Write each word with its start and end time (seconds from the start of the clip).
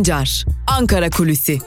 Sancar, 0.00 0.44
Ankara 0.66 1.10
Kulüsi. 1.10 1.58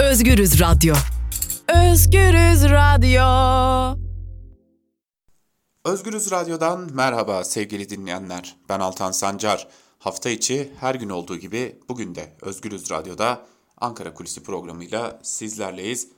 Özgürüz 0.00 0.60
Radyo. 0.60 0.94
Özgürüz 1.68 2.64
Radyo. 2.64 3.22
Özgürüz 5.84 6.30
Radyo'dan 6.30 6.90
merhaba 6.92 7.44
sevgili 7.44 7.88
dinleyenler. 7.88 8.56
Ben 8.68 8.80
Altan 8.80 9.12
Sancar. 9.12 9.68
Hafta 9.98 10.30
içi 10.30 10.72
her 10.80 10.94
gün 10.94 11.08
olduğu 11.08 11.36
gibi 11.36 11.78
bugün 11.88 12.14
de 12.14 12.36
Özgürüz 12.42 12.90
Radyo'da 12.90 13.46
Ankara 13.80 14.14
Kulisi 14.14 14.42
programıyla 14.42 15.20
sizlerleyiz. 15.22 16.08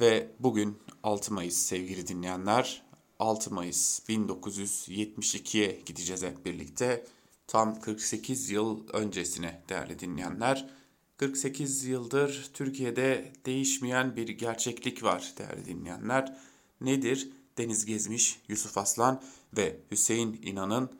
Ve 0.00 0.30
bugün 0.40 0.78
6 1.02 1.34
Mayıs 1.34 1.56
sevgili 1.56 2.06
dinleyenler. 2.06 2.82
6 3.18 3.54
Mayıs 3.54 4.00
1972'ye 4.08 5.80
gideceğiz 5.86 6.22
hep 6.22 6.44
birlikte. 6.44 7.06
Tam 7.46 7.80
48 7.80 8.50
yıl 8.50 8.88
öncesine 8.88 9.62
değerli 9.68 9.98
dinleyenler. 9.98 10.68
48 11.16 11.84
yıldır 11.84 12.50
Türkiye'de 12.54 13.32
değişmeyen 13.46 14.16
bir 14.16 14.28
gerçeklik 14.28 15.02
var 15.02 15.32
değerli 15.38 15.64
dinleyenler. 15.64 16.36
Nedir? 16.80 17.28
Deniz 17.58 17.84
Gezmiş, 17.84 18.40
Yusuf 18.48 18.78
Aslan 18.78 19.22
ve 19.56 19.76
Hüseyin 19.90 20.40
İnan'ın 20.42 20.90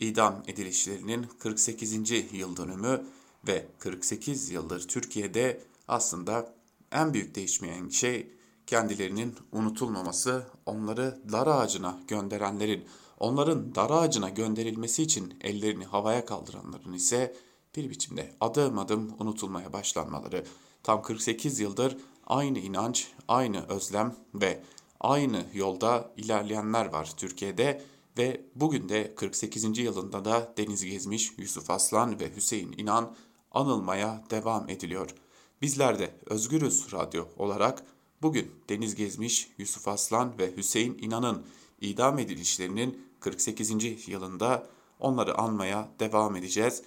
idam 0.00 0.42
edilişlerinin 0.46 1.26
48. 1.38 2.10
yıl 2.32 2.56
dönümü 2.56 3.04
ve 3.46 3.66
48 3.78 4.50
yıldır 4.50 4.88
Türkiye'de 4.88 5.60
aslında 5.88 6.54
en 6.92 7.14
büyük 7.14 7.34
değişmeyen 7.34 7.88
şey 7.88 8.32
kendilerinin 8.66 9.34
unutulmaması, 9.52 10.46
onları 10.66 11.18
dar 11.32 11.46
ağacına 11.46 11.98
gönderenlerin, 12.08 12.84
onların 13.18 13.74
dar 13.74 13.90
ağacına 13.90 14.28
gönderilmesi 14.28 15.02
için 15.02 15.34
ellerini 15.40 15.84
havaya 15.84 16.24
kaldıranların 16.24 16.92
ise 16.92 17.36
bir 17.76 17.90
biçimde 17.90 18.34
adım 18.40 18.78
adım 18.78 19.14
unutulmaya 19.18 19.72
başlanmaları. 19.72 20.44
Tam 20.82 21.02
48 21.02 21.60
yıldır 21.60 21.96
aynı 22.26 22.58
inanç, 22.58 23.08
aynı 23.28 23.66
özlem 23.68 24.16
ve 24.34 24.62
aynı 25.00 25.44
yolda 25.54 26.10
ilerleyenler 26.16 26.86
var 26.86 27.12
Türkiye'de 27.16 27.82
ve 28.18 28.40
bugün 28.54 28.88
de 28.88 29.14
48. 29.14 29.78
yılında 29.78 30.24
da 30.24 30.52
Deniz 30.56 30.84
Gezmiş, 30.84 31.32
Yusuf 31.38 31.70
Aslan 31.70 32.20
ve 32.20 32.36
Hüseyin 32.36 32.74
İnan 32.78 33.14
anılmaya 33.52 34.24
devam 34.30 34.68
ediliyor. 34.68 35.14
Bizler 35.62 35.98
de 35.98 36.14
Özgürüz 36.26 36.92
Radyo 36.92 37.24
olarak 37.36 37.84
bugün 38.22 38.50
Deniz 38.68 38.94
Gezmiş, 38.94 39.48
Yusuf 39.58 39.88
Aslan 39.88 40.38
ve 40.38 40.56
Hüseyin 40.56 40.98
İnan'ın 40.98 41.46
idam 41.80 42.18
edilişlerinin 42.18 43.06
48. 43.20 44.08
yılında 44.08 44.66
onları 45.00 45.38
anmaya 45.38 45.88
devam 46.00 46.36
edeceğiz. 46.36 46.82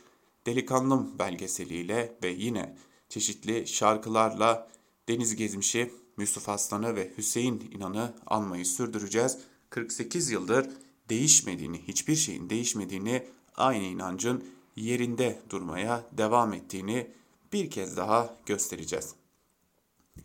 Delikanlım 0.46 1.20
belgeseliyle 1.20 2.18
ve 2.23 2.30
yine 2.30 2.78
çeşitli 3.09 3.68
şarkılarla 3.68 4.70
Deniz 5.09 5.36
Gezmiş'i, 5.36 5.92
Yusuf 6.18 6.50
Aslan'ı 6.50 6.96
ve 6.96 7.12
Hüseyin 7.18 7.72
İnan'ı 7.72 8.14
anmayı 8.26 8.66
sürdüreceğiz. 8.66 9.38
48 9.70 10.30
yıldır 10.30 10.70
değişmediğini, 11.09 11.88
hiçbir 11.88 12.16
şeyin 12.16 12.50
değişmediğini, 12.50 13.28
aynı 13.56 13.84
inancın 13.84 14.44
yerinde 14.76 15.42
durmaya 15.50 16.03
devam 16.18 16.53
ettiğini 16.53 17.08
bir 17.56 17.70
kez 17.70 17.98
daha 17.98 18.36
göstereceğiz. 18.45 19.16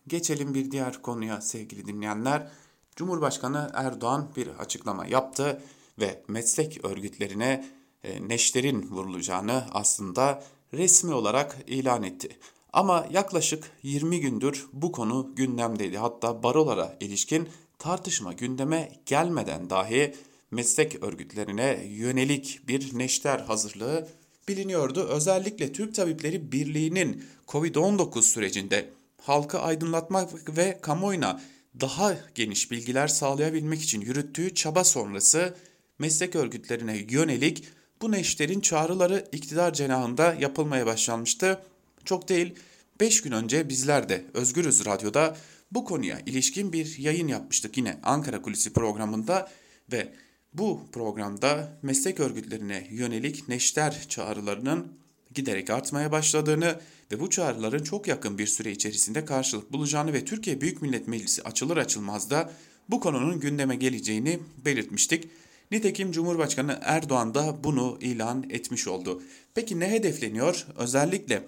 Geçelim 0.07 0.55
bir 0.55 0.71
diğer 0.71 1.03
konuya 1.03 1.41
sevgili 1.41 1.87
dinleyenler. 1.87 2.51
Cumhurbaşkanı 2.97 3.71
Erdoğan 3.75 4.29
bir 4.37 4.49
açıklama 4.49 5.07
yaptı 5.07 5.63
ve 5.99 6.23
meslek 6.29 6.85
örgütlerine 6.85 7.71
e, 8.05 8.29
neşterin 8.29 8.83
vurulacağını 8.83 9.65
aslında 9.73 10.45
resmi 10.75 11.15
olarak 11.15 11.57
ilan 11.67 12.03
etti. 12.03 12.39
Ama 12.73 13.07
yaklaşık 13.11 13.71
20 13.83 14.21
gündür 14.21 14.67
bu 14.73 14.93
konu 14.93 15.33
gündemdeydi. 15.37 15.99
Hatta 15.99 16.43
barolara 16.43 16.97
ilişkin 17.01 17.49
tartışma 17.79 18.33
gündeme 18.33 18.93
gelmeden 19.07 19.71
dahi 19.71 20.15
meslek 20.51 21.03
örgütlerine 21.03 21.85
yönelik 21.89 22.61
bir 22.69 22.99
neşter 22.99 23.39
hazırlığı 23.39 24.09
biliniyordu. 24.51 25.09
Özellikle 25.09 25.73
Türk 25.73 25.95
Tabipleri 25.95 26.53
Birliği'nin 26.53 27.25
Covid-19 27.49 28.23
sürecinde 28.23 28.91
halkı 29.23 29.59
aydınlatmak 29.59 30.57
ve 30.57 30.79
kamuoyuna 30.83 31.41
daha 31.81 32.17
geniş 32.35 32.71
bilgiler 32.71 33.09
sağlayabilmek 33.09 33.83
için 33.83 34.01
yürüttüğü 34.01 34.55
çaba 34.55 34.85
sonrası 34.85 35.55
meslek 35.99 36.37
örgütlerine 36.37 37.07
yönelik 37.09 37.65
bu 38.03 38.13
neşterin 38.13 38.61
çağrıları 38.61 39.29
iktidar 39.33 39.73
cenahında 39.73 40.35
yapılmaya 40.35 40.87
başlanmıştı. 40.87 41.63
Çok 42.05 42.29
değil 42.29 42.55
5 43.01 43.23
gün 43.23 43.33
önce 43.33 43.69
bizler 43.69 44.09
de 44.09 44.25
Özgürüz 44.35 44.87
Radyo'da 44.87 45.37
bu 45.73 45.85
konuya 45.85 46.19
ilişkin 46.27 46.73
bir 46.73 46.99
yayın 46.99 47.29
yapmıştık 47.29 47.77
yine 47.77 48.01
Ankara 48.03 48.43
Kulisi 48.43 48.73
programında 48.73 49.51
ve 49.93 50.13
bu 50.53 50.81
programda 50.93 51.79
meslek 51.83 52.21
örgütlerine 52.21 52.87
yönelik 52.91 53.49
neşter 53.49 54.07
çağrılarının 54.09 54.93
giderek 55.35 55.71
artmaya 55.71 56.13
başladığını 56.13 56.81
ve 57.13 57.21
bu 57.21 57.31
çağrıların 57.31 57.83
çok 57.83 58.09
yakın 58.09 58.39
bir 58.39 58.47
süre 58.47 58.71
içerisinde 58.71 59.25
karşılık 59.25 59.73
bulacağını 59.73 60.13
ve 60.13 60.25
Türkiye 60.25 60.61
Büyük 60.61 60.83
Millet 60.83 61.09
Meclisi 61.09 61.43
açılır 61.43 61.77
açılmaz 61.77 62.31
da 62.31 62.53
bu 62.89 63.01
konunun 63.01 63.41
gündeme 63.41 63.77
geleceğini 63.77 64.41
belirtmiştik. 64.65 65.29
Nitekim 65.71 66.13
Cumhurbaşkanı 66.13 66.79
Erdoğan 66.83 67.35
da 67.35 67.65
bunu 67.65 67.99
ilan 68.01 68.47
etmiş 68.51 68.89
oldu. 68.89 69.23
Peki 69.55 69.81
ne 69.81 69.91
hedefleniyor? 69.91 70.67
Özellikle 70.77 71.43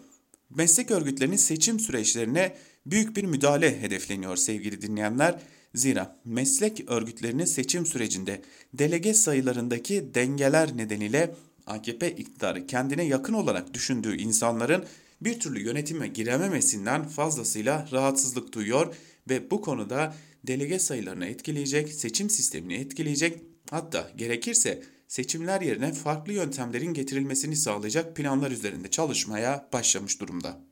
meslek 0.50 0.90
örgütlerinin 0.90 1.36
seçim 1.36 1.80
süreçlerine 1.80 2.56
büyük 2.86 3.16
bir 3.16 3.24
müdahale 3.24 3.82
hedefleniyor 3.82 4.36
sevgili 4.36 4.82
dinleyenler. 4.82 5.40
Zira 5.74 6.16
meslek 6.24 6.90
örgütlerinin 6.90 7.44
seçim 7.44 7.86
sürecinde 7.86 8.42
delege 8.74 9.14
sayılarındaki 9.14 10.14
dengeler 10.14 10.76
nedeniyle 10.76 11.34
AKP 11.66 12.10
iktidarı 12.10 12.66
kendine 12.66 13.04
yakın 13.04 13.32
olarak 13.32 13.74
düşündüğü 13.74 14.16
insanların 14.16 14.84
bir 15.20 15.40
türlü 15.40 15.60
yönetime 15.64 16.08
girememesinden 16.08 17.08
fazlasıyla 17.08 17.88
rahatsızlık 17.92 18.52
duyuyor 18.52 18.94
ve 19.28 19.50
bu 19.50 19.60
konuda 19.60 20.14
delege 20.46 20.78
sayılarını 20.78 21.26
etkileyecek, 21.26 21.92
seçim 21.92 22.30
sistemini 22.30 22.74
etkileyecek 22.74 23.42
hatta 23.70 24.10
gerekirse 24.16 24.82
seçimler 25.08 25.60
yerine 25.60 25.92
farklı 25.92 26.32
yöntemlerin 26.32 26.94
getirilmesini 26.94 27.56
sağlayacak 27.56 28.16
planlar 28.16 28.50
üzerinde 28.50 28.90
çalışmaya 28.90 29.68
başlamış 29.72 30.20
durumda. 30.20 30.71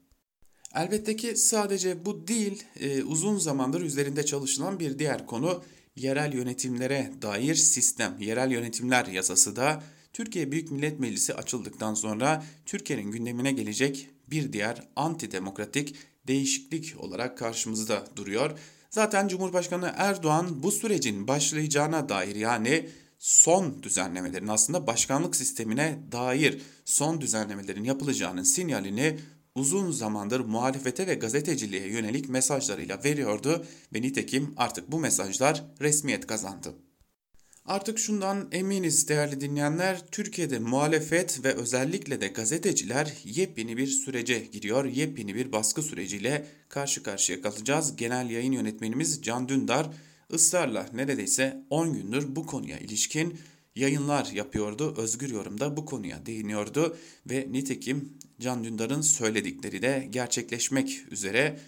Elbette 0.74 1.16
ki 1.16 1.36
sadece 1.36 2.04
bu 2.04 2.28
değil, 2.28 2.64
e, 2.80 3.02
uzun 3.02 3.38
zamandır 3.38 3.80
üzerinde 3.80 4.26
çalışılan 4.26 4.80
bir 4.80 4.98
diğer 4.98 5.26
konu 5.26 5.62
yerel 5.96 6.34
yönetimlere 6.34 7.12
dair 7.22 7.54
sistem, 7.54 8.16
yerel 8.20 8.50
yönetimler 8.50 9.06
yasası 9.06 9.56
da 9.56 9.82
Türkiye 10.12 10.52
Büyük 10.52 10.70
Millet 10.70 11.00
Meclisi 11.00 11.34
açıldıktan 11.34 11.94
sonra 11.94 12.44
Türkiye'nin 12.66 13.10
gündemine 13.10 13.52
gelecek 13.52 14.08
bir 14.30 14.52
diğer 14.52 14.88
antidemokratik 14.96 15.96
değişiklik 16.26 16.94
olarak 16.98 17.38
karşımızda 17.38 18.06
duruyor. 18.16 18.58
Zaten 18.90 19.28
Cumhurbaşkanı 19.28 19.92
Erdoğan 19.96 20.62
bu 20.62 20.72
sürecin 20.72 21.28
başlayacağına 21.28 22.08
dair 22.08 22.36
yani 22.36 22.88
son 23.18 23.82
düzenlemelerin 23.82 24.46
aslında 24.46 24.86
başkanlık 24.86 25.36
sistemine 25.36 25.98
dair 26.12 26.62
son 26.84 27.20
düzenlemelerin 27.20 27.84
yapılacağının 27.84 28.42
sinyalini 28.42 29.18
uzun 29.54 29.90
zamandır 29.90 30.40
muhalefete 30.40 31.06
ve 31.06 31.14
gazeteciliğe 31.14 31.86
yönelik 31.86 32.28
mesajlarıyla 32.28 33.04
veriyordu 33.04 33.64
ve 33.94 34.02
nitekim 34.02 34.54
artık 34.56 34.92
bu 34.92 35.00
mesajlar 35.00 35.64
resmiyet 35.80 36.26
kazandı. 36.26 36.74
Artık 37.66 37.98
şundan 37.98 38.48
eminiz 38.52 39.08
değerli 39.08 39.40
dinleyenler, 39.40 40.06
Türkiye'de 40.10 40.58
muhalefet 40.58 41.44
ve 41.44 41.54
özellikle 41.54 42.20
de 42.20 42.28
gazeteciler 42.28 43.14
yepyeni 43.24 43.76
bir 43.76 43.86
sürece 43.86 44.38
giriyor. 44.38 44.84
Yepyeni 44.84 45.34
bir 45.34 45.52
baskı 45.52 45.82
süreciyle 45.82 46.46
karşı 46.68 47.02
karşıya 47.02 47.42
kalacağız. 47.42 47.96
Genel 47.96 48.30
yayın 48.30 48.52
yönetmenimiz 48.52 49.22
Can 49.22 49.48
Dündar 49.48 49.90
ısrarla 50.32 50.86
neredeyse 50.92 51.64
10 51.70 51.92
gündür 51.92 52.36
bu 52.36 52.46
konuya 52.46 52.78
ilişkin 52.78 53.38
yayınlar 53.80 54.26
yapıyordu. 54.32 54.94
Özgür 54.98 55.30
Yorum'da 55.30 55.76
bu 55.76 55.84
konuya 55.84 56.26
değiniyordu 56.26 56.96
ve 57.26 57.46
nitekim 57.50 58.12
Can 58.40 58.64
Dündar'ın 58.64 59.00
söyledikleri 59.00 59.82
de 59.82 60.08
gerçekleşmek 60.10 61.04
üzere 61.10 61.60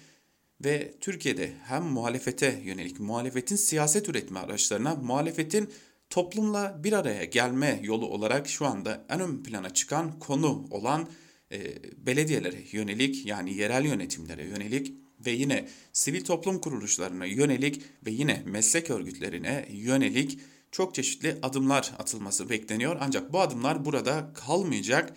ve 0.64 0.94
Türkiye'de 1.00 1.53
hem 1.64 1.82
muhalefete 1.82 2.62
yönelik 2.64 3.00
muhalefetin 3.00 3.56
siyaset 3.56 4.09
üretme 4.09 4.41
araçlarına, 4.41 4.94
muhalefetin 4.94 5.70
toplumla 6.11 6.81
bir 6.85 6.93
araya 6.93 7.25
gelme 7.25 7.81
yolu 7.82 8.06
olarak 8.06 8.49
şu 8.49 8.67
anda 8.67 9.05
en 9.09 9.20
ön 9.20 9.43
plana 9.43 9.70
çıkan 9.70 10.19
konu 10.19 10.67
olan 10.70 11.09
e, 11.53 11.59
belediyelere 12.06 12.59
yönelik 12.73 13.26
yani 13.26 13.55
yerel 13.55 13.85
yönetimlere 13.85 14.44
yönelik 14.44 14.93
ve 15.26 15.31
yine 15.31 15.69
sivil 15.93 16.25
toplum 16.25 16.59
kuruluşlarına 16.59 17.25
yönelik 17.25 17.82
ve 18.06 18.11
yine 18.11 18.43
meslek 18.47 18.91
örgütlerine 18.91 19.69
yönelik 19.70 20.38
çok 20.73 20.95
çeşitli 20.95 21.39
adımlar 21.43 21.93
atılması 21.99 22.51
bekleniyor. 22.51 22.97
Ancak 23.01 23.33
bu 23.33 23.41
adımlar 23.41 23.85
burada 23.85 24.31
kalmayacak. 24.35 25.17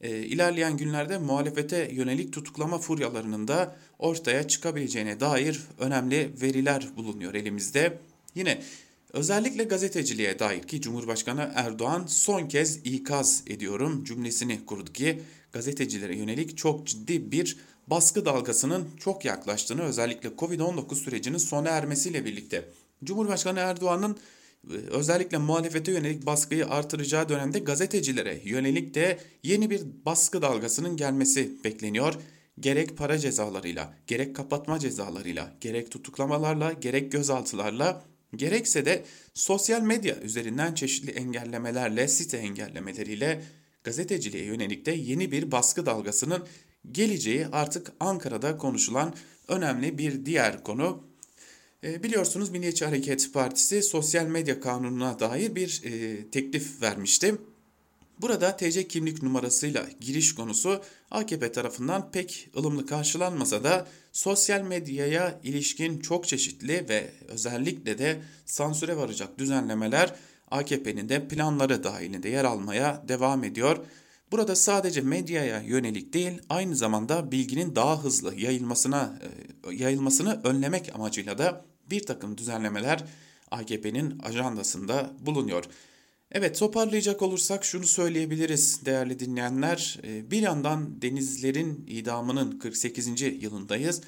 E, 0.00 0.18
ilerleyen 0.18 0.76
günlerde 0.76 1.18
muhalefete 1.18 1.88
yönelik 1.92 2.32
tutuklama 2.32 2.78
furyalarının 2.78 3.48
da 3.48 3.76
ortaya 3.98 4.48
çıkabileceğine 4.48 5.20
dair 5.20 5.60
önemli 5.78 6.30
veriler 6.42 6.88
bulunuyor 6.96 7.34
elimizde. 7.34 7.98
Yine 8.34 8.62
özellikle 9.12 9.64
gazeteciliğe 9.64 10.38
dair 10.38 10.62
ki 10.62 10.80
Cumhurbaşkanı 10.80 11.52
Erdoğan 11.54 12.04
son 12.06 12.46
kez 12.46 12.76
ikaz 12.84 13.42
ediyorum 13.46 14.04
cümlesini 14.04 14.66
kurdu 14.66 14.92
ki 14.92 15.22
gazetecilere 15.52 16.16
yönelik 16.16 16.58
çok 16.58 16.86
ciddi 16.86 17.32
bir 17.32 17.56
baskı 17.86 18.24
dalgasının 18.24 18.88
çok 19.00 19.24
yaklaştığını 19.24 19.82
özellikle 19.82 20.28
Covid-19 20.28 20.94
sürecinin 20.94 21.38
sona 21.38 21.68
ermesiyle 21.68 22.24
birlikte 22.24 22.68
Cumhurbaşkanı 23.04 23.58
Erdoğan'ın 23.58 24.18
özellikle 24.90 25.38
muhalefete 25.38 25.92
yönelik 25.92 26.26
baskıyı 26.26 26.66
artıracağı 26.66 27.28
dönemde 27.28 27.58
gazetecilere 27.58 28.40
yönelik 28.44 28.94
de 28.94 29.18
yeni 29.42 29.70
bir 29.70 29.82
baskı 30.06 30.42
dalgasının 30.42 30.96
gelmesi 30.96 31.64
bekleniyor. 31.64 32.14
Gerek 32.60 32.96
para 32.96 33.18
cezalarıyla, 33.18 33.94
gerek 34.06 34.36
kapatma 34.36 34.78
cezalarıyla, 34.78 35.52
gerek 35.60 35.90
tutuklamalarla, 35.90 36.72
gerek 36.72 37.12
gözaltılarla, 37.12 38.04
gerekse 38.36 38.86
de 38.86 39.04
sosyal 39.34 39.82
medya 39.82 40.16
üzerinden 40.20 40.74
çeşitli 40.74 41.10
engellemelerle, 41.10 42.08
site 42.08 42.36
engellemeleriyle 42.36 43.42
gazeteciliğe 43.84 44.44
yönelik 44.44 44.86
de 44.86 44.92
yeni 44.92 45.32
bir 45.32 45.52
baskı 45.52 45.86
dalgasının 45.86 46.46
geleceği 46.92 47.46
artık 47.46 47.92
Ankara'da 48.00 48.56
konuşulan 48.56 49.14
önemli 49.48 49.98
bir 49.98 50.26
diğer 50.26 50.62
konu. 50.64 51.04
E, 51.86 52.02
biliyorsunuz 52.02 52.50
Milliyetçi 52.50 52.84
Hareket 52.84 53.32
Partisi 53.32 53.82
sosyal 53.82 54.26
medya 54.26 54.60
kanununa 54.60 55.20
dair 55.20 55.54
bir 55.54 55.82
e, 55.84 56.24
teklif 56.30 56.82
vermişti. 56.82 57.34
Burada 58.20 58.56
TC 58.56 58.88
kimlik 58.88 59.22
numarasıyla 59.22 59.86
giriş 60.00 60.34
konusu 60.34 60.82
AKP 61.10 61.52
tarafından 61.52 62.10
pek 62.10 62.50
ılımlı 62.56 62.86
karşılanmasa 62.86 63.64
da 63.64 63.86
sosyal 64.12 64.62
medyaya 64.62 65.40
ilişkin 65.42 65.98
çok 65.98 66.28
çeşitli 66.28 66.88
ve 66.88 67.10
özellikle 67.28 67.98
de 67.98 68.22
sansüre 68.44 68.96
varacak 68.96 69.38
düzenlemeler 69.38 70.14
AKP'nin 70.50 71.08
de 71.08 71.28
planları 71.28 71.84
dahilinde 71.84 72.28
yer 72.28 72.44
almaya 72.44 73.04
devam 73.08 73.44
ediyor. 73.44 73.78
Burada 74.32 74.56
sadece 74.56 75.00
medyaya 75.00 75.60
yönelik 75.60 76.12
değil, 76.12 76.40
aynı 76.48 76.76
zamanda 76.76 77.32
bilginin 77.32 77.76
daha 77.76 78.04
hızlı 78.04 78.34
yayılmasına 78.34 79.18
e, 79.68 79.74
yayılmasını 79.74 80.40
önlemek 80.44 80.94
amacıyla 80.94 81.38
da 81.38 81.64
bir 81.90 82.06
takım 82.06 82.38
düzenlemeler 82.38 83.04
AKP'nin 83.50 84.18
ajandasında 84.18 85.12
bulunuyor. 85.20 85.64
Evet 86.32 86.58
toparlayacak 86.58 87.22
olursak 87.22 87.64
şunu 87.64 87.86
söyleyebiliriz 87.86 88.86
değerli 88.86 89.18
dinleyenler. 89.18 89.98
E, 90.04 90.30
bir 90.30 90.42
yandan 90.42 91.02
denizlerin 91.02 91.84
idamının 91.88 92.58
48. 92.58 93.22
yılındayız 93.22 94.02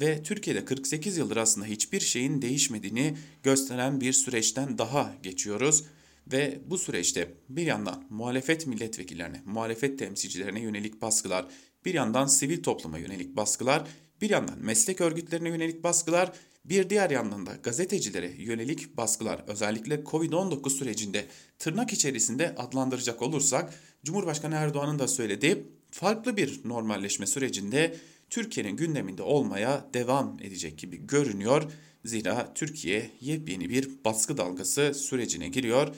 ve 0.00 0.22
Türkiye'de 0.22 0.64
48 0.64 1.16
yıldır 1.16 1.36
aslında 1.36 1.66
hiçbir 1.66 2.00
şeyin 2.00 2.42
değişmediğini 2.42 3.16
gösteren 3.42 4.00
bir 4.00 4.12
süreçten 4.12 4.78
daha 4.78 5.14
geçiyoruz. 5.22 5.84
Ve 6.32 6.58
bu 6.66 6.78
süreçte 6.78 7.34
bir 7.48 7.66
yandan 7.66 8.04
muhalefet 8.10 8.66
milletvekillerine, 8.66 9.42
muhalefet 9.44 9.98
temsilcilerine 9.98 10.60
yönelik 10.60 11.02
baskılar, 11.02 11.46
bir 11.84 11.94
yandan 11.94 12.26
sivil 12.26 12.62
topluma 12.62 12.98
yönelik 12.98 13.36
baskılar, 13.36 13.88
bir 14.20 14.30
yandan 14.30 14.58
meslek 14.58 15.00
örgütlerine 15.00 15.48
yönelik 15.48 15.84
baskılar, 15.84 16.32
bir 16.68 16.90
diğer 16.90 17.10
yandan 17.10 17.46
da 17.46 17.52
gazetecilere 17.62 18.32
yönelik 18.38 18.96
baskılar 18.96 19.44
özellikle 19.46 19.94
Covid-19 19.94 20.70
sürecinde 20.70 21.26
tırnak 21.58 21.92
içerisinde 21.92 22.54
adlandıracak 22.54 23.22
olursak 23.22 23.74
Cumhurbaşkanı 24.04 24.54
Erdoğan'ın 24.54 24.98
da 24.98 25.08
söylediği 25.08 25.64
farklı 25.90 26.36
bir 26.36 26.60
normalleşme 26.64 27.26
sürecinde 27.26 27.96
Türkiye'nin 28.30 28.76
gündeminde 28.76 29.22
olmaya 29.22 29.86
devam 29.94 30.36
edecek 30.42 30.78
gibi 30.78 31.06
görünüyor. 31.06 31.72
Zira 32.04 32.54
Türkiye 32.54 33.10
yepyeni 33.20 33.68
bir 33.68 34.04
baskı 34.04 34.36
dalgası 34.36 34.94
sürecine 34.94 35.48
giriyor. 35.48 35.94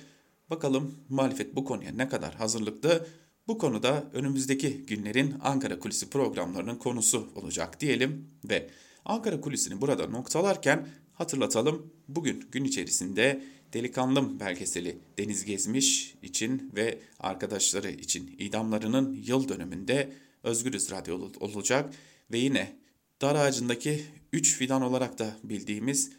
Bakalım 0.50 0.94
muhalefet 1.08 1.56
bu 1.56 1.64
konuya 1.64 1.92
ne 1.92 2.08
kadar 2.08 2.34
hazırlıklı? 2.34 3.06
Bu 3.48 3.58
konuda 3.58 4.04
önümüzdeki 4.12 4.70
günlerin 4.86 5.34
Ankara 5.42 5.78
Kulisi 5.78 6.10
programlarının 6.10 6.76
konusu 6.76 7.28
olacak 7.34 7.80
diyelim 7.80 8.30
ve 8.44 8.70
Ankara 9.04 9.40
Kulisi'ni 9.40 9.80
burada 9.80 10.06
noktalarken 10.06 10.88
hatırlatalım. 11.12 11.92
Bugün 12.08 12.48
gün 12.52 12.64
içerisinde 12.64 13.42
Delikanlım 13.72 14.40
belgeseli 14.40 14.98
Deniz 15.18 15.44
Gezmiş 15.44 16.14
için 16.22 16.72
ve 16.76 16.98
arkadaşları 17.18 17.90
için 17.90 18.36
idamlarının 18.38 19.22
yıl 19.26 19.48
dönümünde 19.48 20.12
Özgürüz 20.42 20.90
Radyo 20.90 21.30
olacak 21.40 21.94
ve 22.32 22.38
yine 22.38 22.76
dar 23.20 23.34
ağacındaki 23.34 24.04
3 24.32 24.56
fidan 24.56 24.82
olarak 24.82 25.18
da 25.18 25.36
bildiğimiz 25.44 26.10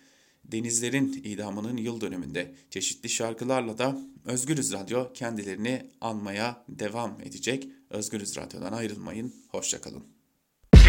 denizlerin 0.43 1.21
idamının 1.23 1.77
yıl 1.77 2.01
dönümünde 2.01 2.55
çeşitli 2.69 3.09
şarkılarla 3.09 3.77
da 3.77 4.01
Özgürüz 4.25 4.73
Radyo 4.73 5.13
kendilerini 5.13 5.85
anmaya 6.01 6.65
devam 6.69 7.21
edecek. 7.21 7.67
Özgürüz 7.89 8.37
Radyo'dan 8.37 8.73
ayrılmayın. 8.73 9.33
Hoşçakalın. 9.49 10.20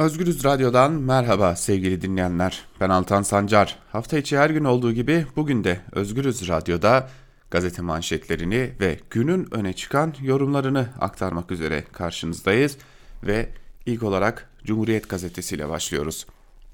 Özgürüz 0.00 0.44
Radyo'dan 0.44 0.92
merhaba 0.92 1.56
sevgili 1.56 2.02
dinleyenler. 2.02 2.64
Ben 2.80 2.90
Altan 2.90 3.22
Sancar. 3.22 3.78
Hafta 3.92 4.18
içi 4.18 4.38
her 4.38 4.50
gün 4.50 4.64
olduğu 4.64 4.92
gibi 4.92 5.26
bugün 5.36 5.64
de 5.64 5.80
Özgürüz 5.92 6.48
Radyo'da 6.48 7.08
gazete 7.50 7.82
manşetlerini 7.82 8.72
ve 8.80 8.98
günün 9.10 9.54
öne 9.54 9.72
çıkan 9.72 10.14
yorumlarını 10.22 10.88
aktarmak 11.00 11.50
üzere 11.50 11.84
karşınızdayız 11.92 12.76
ve 13.22 13.48
ilk 13.86 14.02
olarak 14.02 14.48
Cumhuriyet 14.64 15.08
Gazetesi 15.08 15.54
ile 15.54 15.68
başlıyoruz. 15.68 16.26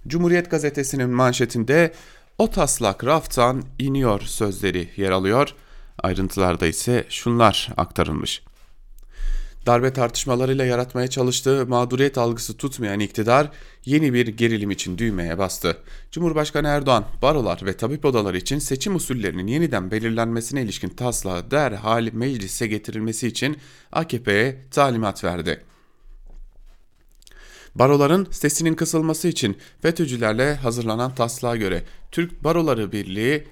Cumhuriyet 0.07 0.51
Gazetesi'nin 0.51 1.11
manşetinde 1.11 1.93
o 2.39 2.51
taslak 2.51 3.05
raftan 3.05 3.63
iniyor 3.79 4.21
sözleri 4.21 4.89
yer 4.97 5.11
alıyor. 5.11 5.55
Ayrıntılarda 5.99 6.67
ise 6.67 7.07
şunlar 7.09 7.69
aktarılmış. 7.77 8.43
Darbe 9.67 9.93
tartışmalarıyla 9.93 10.65
yaratmaya 10.65 11.09
çalıştığı 11.09 11.67
mağduriyet 11.67 12.19
algısı 12.19 12.57
tutmayan 12.57 13.01
iktidar 13.01 13.51
yeni 13.85 14.13
bir 14.13 14.27
gerilim 14.27 14.71
için 14.71 14.99
düğmeye 14.99 15.39
bastı. 15.39 15.77
Cumhurbaşkanı 16.11 16.69
Erdoğan, 16.69 17.05
barolar 17.23 17.61
ve 17.67 17.77
tabip 17.77 18.05
odaları 18.05 18.37
için 18.39 18.59
seçim 18.59 18.97
usullerinin 18.97 19.47
yeniden 19.47 19.91
belirlenmesine 19.91 20.63
ilişkin 20.63 20.89
taslağı 20.89 21.51
derhal 21.51 22.09
meclise 22.13 22.67
getirilmesi 22.67 23.27
için 23.27 23.57
AKP'ye 23.93 24.63
talimat 24.71 25.25
verdi. 25.25 25.65
Baroların 27.75 28.29
sesinin 28.31 28.75
kısılması 28.75 29.29
için 29.29 29.57
FETÖ'cülerle 29.83 30.55
hazırlanan 30.55 31.15
taslağa 31.15 31.57
göre 31.57 31.83
Türk 32.11 32.45
Baroları 32.45 32.93
Birliği 32.93 33.45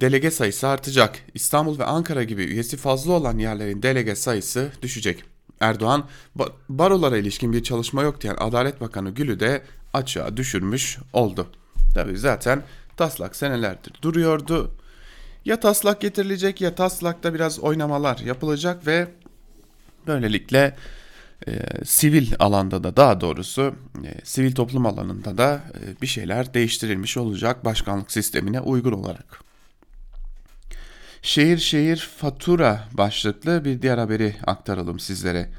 delege 0.00 0.30
sayısı 0.30 0.68
artacak. 0.68 1.18
İstanbul 1.34 1.78
ve 1.78 1.84
Ankara 1.84 2.22
gibi 2.22 2.44
üyesi 2.44 2.76
fazla 2.76 3.12
olan 3.12 3.38
yerlerin 3.38 3.82
delege 3.82 4.14
sayısı 4.14 4.72
düşecek. 4.82 5.33
Erdoğan 5.60 6.04
barolara 6.68 7.16
ilişkin 7.16 7.52
bir 7.52 7.62
çalışma 7.62 8.02
yok 8.02 8.20
diyen 8.20 8.36
Adalet 8.38 8.80
Bakanı 8.80 9.10
Gül'ü 9.10 9.40
de 9.40 9.62
açığa 9.92 10.36
düşürmüş 10.36 10.98
oldu. 11.12 11.46
Tabi 11.94 12.18
zaten 12.18 12.62
taslak 12.96 13.36
senelerdir 13.36 13.92
duruyordu. 14.02 14.70
Ya 15.44 15.60
taslak 15.60 16.00
getirilecek 16.00 16.60
ya 16.60 16.74
taslakta 16.74 17.34
biraz 17.34 17.58
oynamalar 17.58 18.18
yapılacak 18.18 18.86
ve 18.86 19.08
böylelikle 20.06 20.76
e, 21.48 21.52
sivil 21.84 22.32
alanda 22.38 22.84
da 22.84 22.96
daha 22.96 23.20
doğrusu 23.20 23.74
e, 24.04 24.24
sivil 24.24 24.54
toplum 24.54 24.86
alanında 24.86 25.38
da 25.38 25.62
e, 25.74 26.02
bir 26.02 26.06
şeyler 26.06 26.54
değiştirilmiş 26.54 27.16
olacak 27.16 27.64
başkanlık 27.64 28.12
sistemine 28.12 28.60
uygun 28.60 28.92
olarak. 28.92 29.43
Şehir 31.24 31.58
şehir 31.58 31.96
fatura 31.96 32.88
başlıklı 32.92 33.64
bir 33.64 33.82
diğer 33.82 33.98
haberi 33.98 34.36
aktaralım 34.46 34.98
sizlere. 34.98 35.50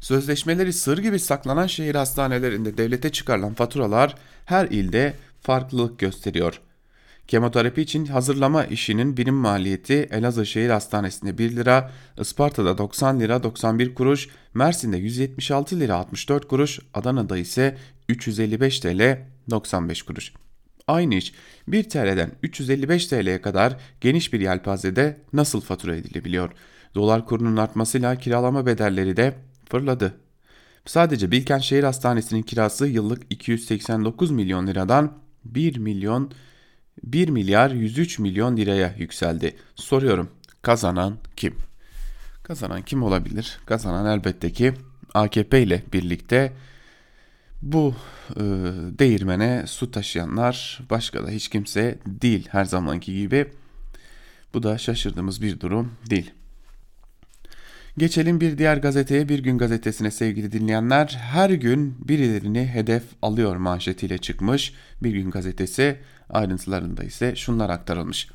Sözleşmeleri 0.00 0.72
sır 0.72 0.98
gibi 0.98 1.18
saklanan 1.18 1.66
şehir 1.66 1.94
hastanelerinde 1.94 2.76
devlete 2.76 3.12
çıkarılan 3.12 3.54
faturalar 3.54 4.14
her 4.44 4.66
ilde 4.66 5.14
farklılık 5.40 5.98
gösteriyor. 5.98 6.60
Kemoterapi 7.28 7.82
için 7.82 8.06
hazırlama 8.06 8.64
işinin 8.64 9.16
birim 9.16 9.34
maliyeti 9.34 10.08
Elazığ 10.10 10.46
Şehir 10.46 10.70
Hastanesi'nde 10.70 11.38
1 11.38 11.56
lira, 11.56 11.90
Isparta'da 12.20 12.78
90 12.78 13.20
lira 13.20 13.42
91 13.42 13.94
kuruş, 13.94 14.28
Mersin'de 14.54 14.96
176 14.96 15.80
lira 15.80 15.94
64 15.94 16.48
kuruş, 16.48 16.78
Adana'da 16.94 17.38
ise 17.38 17.78
355 18.08 18.80
TL 18.80 19.18
95 19.50 20.02
kuruş. 20.02 20.32
Aynı 20.92 21.14
iş 21.14 21.32
1 21.68 21.88
TL'den 21.88 22.32
355 22.42 23.06
TL'ye 23.06 23.42
kadar 23.42 23.76
geniş 24.00 24.32
bir 24.32 24.40
yelpazede 24.40 25.20
nasıl 25.32 25.60
fatura 25.60 25.96
edilebiliyor? 25.96 26.50
Dolar 26.94 27.26
kurunun 27.26 27.56
artmasıyla 27.56 28.16
kiralama 28.16 28.66
bedelleri 28.66 29.16
de 29.16 29.34
fırladı. 29.70 30.14
Sadece 30.86 31.30
Bilkent 31.30 31.62
Şehir 31.62 31.84
Hastanesi'nin 31.84 32.42
kirası 32.42 32.86
yıllık 32.86 33.22
289 33.30 34.30
milyon 34.30 34.66
liradan 34.66 35.12
1 35.44 35.76
milyon 35.76 36.32
1 37.04 37.28
milyar 37.28 37.70
103 37.70 38.18
milyon 38.18 38.56
liraya 38.56 38.94
yükseldi. 38.98 39.56
Soruyorum 39.74 40.28
kazanan 40.62 41.16
kim? 41.36 41.54
Kazanan 42.42 42.82
kim 42.82 43.02
olabilir? 43.02 43.58
Kazanan 43.66 44.18
elbette 44.18 44.52
ki 44.52 44.72
AKP 45.14 45.62
ile 45.62 45.82
birlikte 45.92 46.52
bu 47.62 47.94
e, 48.36 48.40
değirmene 48.98 49.64
su 49.66 49.90
taşıyanlar 49.90 50.80
başka 50.90 51.26
da 51.26 51.30
hiç 51.30 51.48
kimse 51.48 51.98
değil 52.06 52.48
her 52.50 52.64
zamanki 52.64 53.14
gibi. 53.14 53.46
Bu 54.54 54.62
da 54.62 54.78
şaşırdığımız 54.78 55.42
bir 55.42 55.60
durum 55.60 55.92
değil. 56.10 56.30
Geçelim 57.98 58.40
bir 58.40 58.58
diğer 58.58 58.76
gazeteye 58.76 59.28
Bir 59.28 59.38
Gün 59.38 59.58
Gazetesi'ne 59.58 60.10
sevgili 60.10 60.52
dinleyenler. 60.52 61.06
Her 61.06 61.50
gün 61.50 62.08
birilerini 62.08 62.66
hedef 62.66 63.02
alıyor 63.22 63.56
manşetiyle 63.56 64.18
çıkmış 64.18 64.74
Bir 65.02 65.10
Gün 65.10 65.30
Gazetesi 65.30 65.98
ayrıntılarında 66.30 67.04
ise 67.04 67.36
şunlar 67.36 67.70
aktarılmış. 67.70 68.28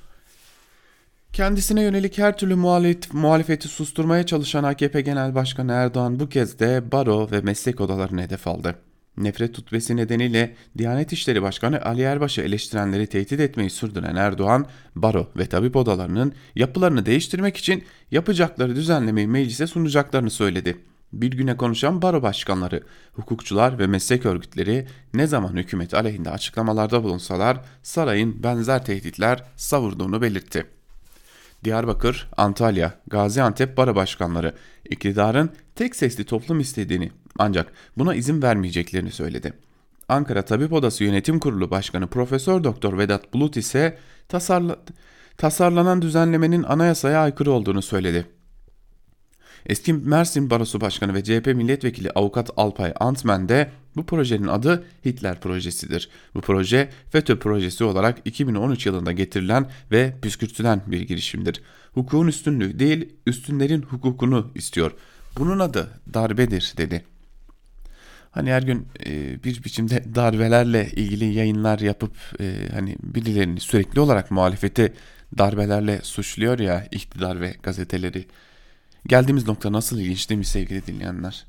Kendisine 1.34 1.81
yönelik 1.81 2.17
her 2.17 2.38
türlü 2.38 2.55
muhalif, 2.55 3.13
muhalefeti 3.13 3.67
susturmaya 3.67 4.25
çalışan 4.25 4.63
AKP 4.63 5.01
Genel 5.01 5.36
Başkanı 5.36 5.72
Erdoğan 5.72 6.19
bu 6.19 6.29
kez 6.29 6.60
de 6.60 6.91
baro 6.91 7.31
ve 7.31 7.41
meslek 7.41 7.81
odalarını 7.81 8.22
hedef 8.22 8.48
aldı. 8.48 8.75
Nefret 9.18 9.54
tutbesi 9.54 9.96
nedeniyle 9.98 10.56
Diyanet 10.78 11.14
İşleri 11.14 11.42
Başkanı 11.42 11.82
Ali 11.82 12.02
Erbaş'ı 12.02 12.42
eleştirenleri 12.42 13.08
tehdit 13.08 13.40
etmeyi 13.40 13.70
sürdüren 13.70 14.16
Erdoğan, 14.16 14.66
baro 14.96 15.32
ve 15.38 15.46
tabip 15.46 15.76
odalarının 15.76 16.34
yapılarını 16.56 17.06
değiştirmek 17.06 17.58
için 17.58 17.84
yapacakları 18.12 18.76
düzenlemeyi 18.76 19.28
meclise 19.28 19.68
sunacaklarını 19.68 20.30
söyledi. 20.30 20.78
Bir 21.14 21.32
güne 21.32 21.58
konuşan 21.58 22.02
baro 22.02 22.22
başkanları, 22.22 22.84
hukukçular 23.14 23.80
ve 23.80 23.88
meslek 23.88 24.26
örgütleri 24.26 24.88
ne 25.14 25.28
zaman 25.28 25.56
hükümet 25.56 25.94
aleyhinde 25.94 26.30
açıklamalarda 26.30 27.04
bulunsalar 27.04 27.62
sarayın 27.84 28.44
benzer 28.44 28.86
tehditler 28.86 29.44
savurduğunu 29.56 30.22
belirtti. 30.22 30.66
Diyarbakır, 31.64 32.30
Antalya, 32.38 32.94
Gaziantep 33.08 33.78
baro 33.78 33.96
başkanları 33.96 34.54
iktidarın 34.90 35.50
tek 35.77 35.96
sesli 35.96 36.24
toplum 36.24 36.60
istediğini 36.60 37.12
ancak 37.39 37.74
buna 37.98 38.15
izin 38.15 38.41
vermeyeceklerini 38.41 39.12
söyledi. 39.12 39.53
Ankara 40.10 40.41
Tabip 40.41 40.74
Odası 40.74 41.03
Yönetim 41.03 41.39
Kurulu 41.39 41.72
Başkanı 41.72 42.07
Profesör 42.07 42.63
Doktor 42.63 42.98
Vedat 42.98 43.34
Bulut 43.34 43.57
ise 43.57 43.98
tasarla, 44.27 44.77
tasarlanan 45.38 46.01
düzenlemenin 46.01 46.63
anayasaya 46.63 47.22
aykırı 47.22 47.51
olduğunu 47.51 47.81
söyledi. 47.81 48.27
Eski 49.65 49.93
Mersin 49.93 50.50
Barosu 50.50 50.81
Başkanı 50.81 51.13
ve 51.13 51.24
CHP 51.24 51.48
Milletvekili 51.48 52.12
Avukat 52.12 52.50
Alpay 52.57 52.93
Antmen 53.00 53.50
de 53.50 53.72
bu 53.96 54.05
projenin 54.05 54.48
adı 54.48 54.86
Hitler 55.05 55.39
Projesi'dir. 55.41 56.10
Bu 56.36 56.41
proje 56.41 56.89
FETÖ 57.10 57.39
projesi 57.39 57.84
olarak 57.84 58.17
2013 58.25 58.86
yılında 58.86 59.12
getirilen 59.12 59.72
ve 59.91 60.13
püskürtülen 60.22 60.81
bir 60.88 61.01
girişimdir. 61.01 61.62
Hukukun 61.93 62.27
üstünlüğü 62.27 62.79
değil, 62.79 63.13
üstünlerin 63.27 63.81
hukukunu 63.81 64.51
istiyor. 64.55 64.91
Bunun 65.38 65.60
adı 65.60 65.89
darbedir 66.13 66.74
dedi. 66.77 67.06
Hani 68.32 68.51
her 68.51 68.62
gün 68.62 68.88
e, 69.06 69.44
bir 69.44 69.63
biçimde 69.63 70.15
darbelerle 70.15 70.91
ilgili 70.91 71.25
yayınlar 71.25 71.79
yapıp 71.79 72.15
e, 72.39 72.70
hani 72.74 72.96
birilerini 73.03 73.60
sürekli 73.60 74.00
olarak 74.00 74.32
muhalefeti 74.32 74.94
darbelerle 75.38 76.00
suçluyor 76.03 76.60
ya 76.60 76.88
iktidar 76.91 77.41
ve 77.41 77.56
gazeteleri. 77.63 78.27
Geldiğimiz 79.08 79.48
nokta 79.48 79.72
nasıl 79.72 80.00
ilginç 80.00 80.29
değil 80.29 80.39
mi 80.39 80.46
sevgili 80.46 80.88
dinleyenler? 80.88 81.46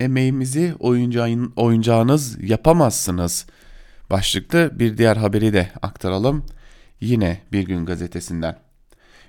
Emeğimizi 0.00 0.74
oyuncağın, 0.78 1.52
oyuncağınız 1.56 2.42
yapamazsınız. 2.42 3.46
Başlıklı 4.10 4.70
bir 4.78 4.98
diğer 4.98 5.16
haberi 5.16 5.52
de 5.52 5.70
aktaralım. 5.82 6.46
Yine 7.00 7.40
bir 7.52 7.62
gün 7.62 7.86
gazetesinden. 7.86 8.65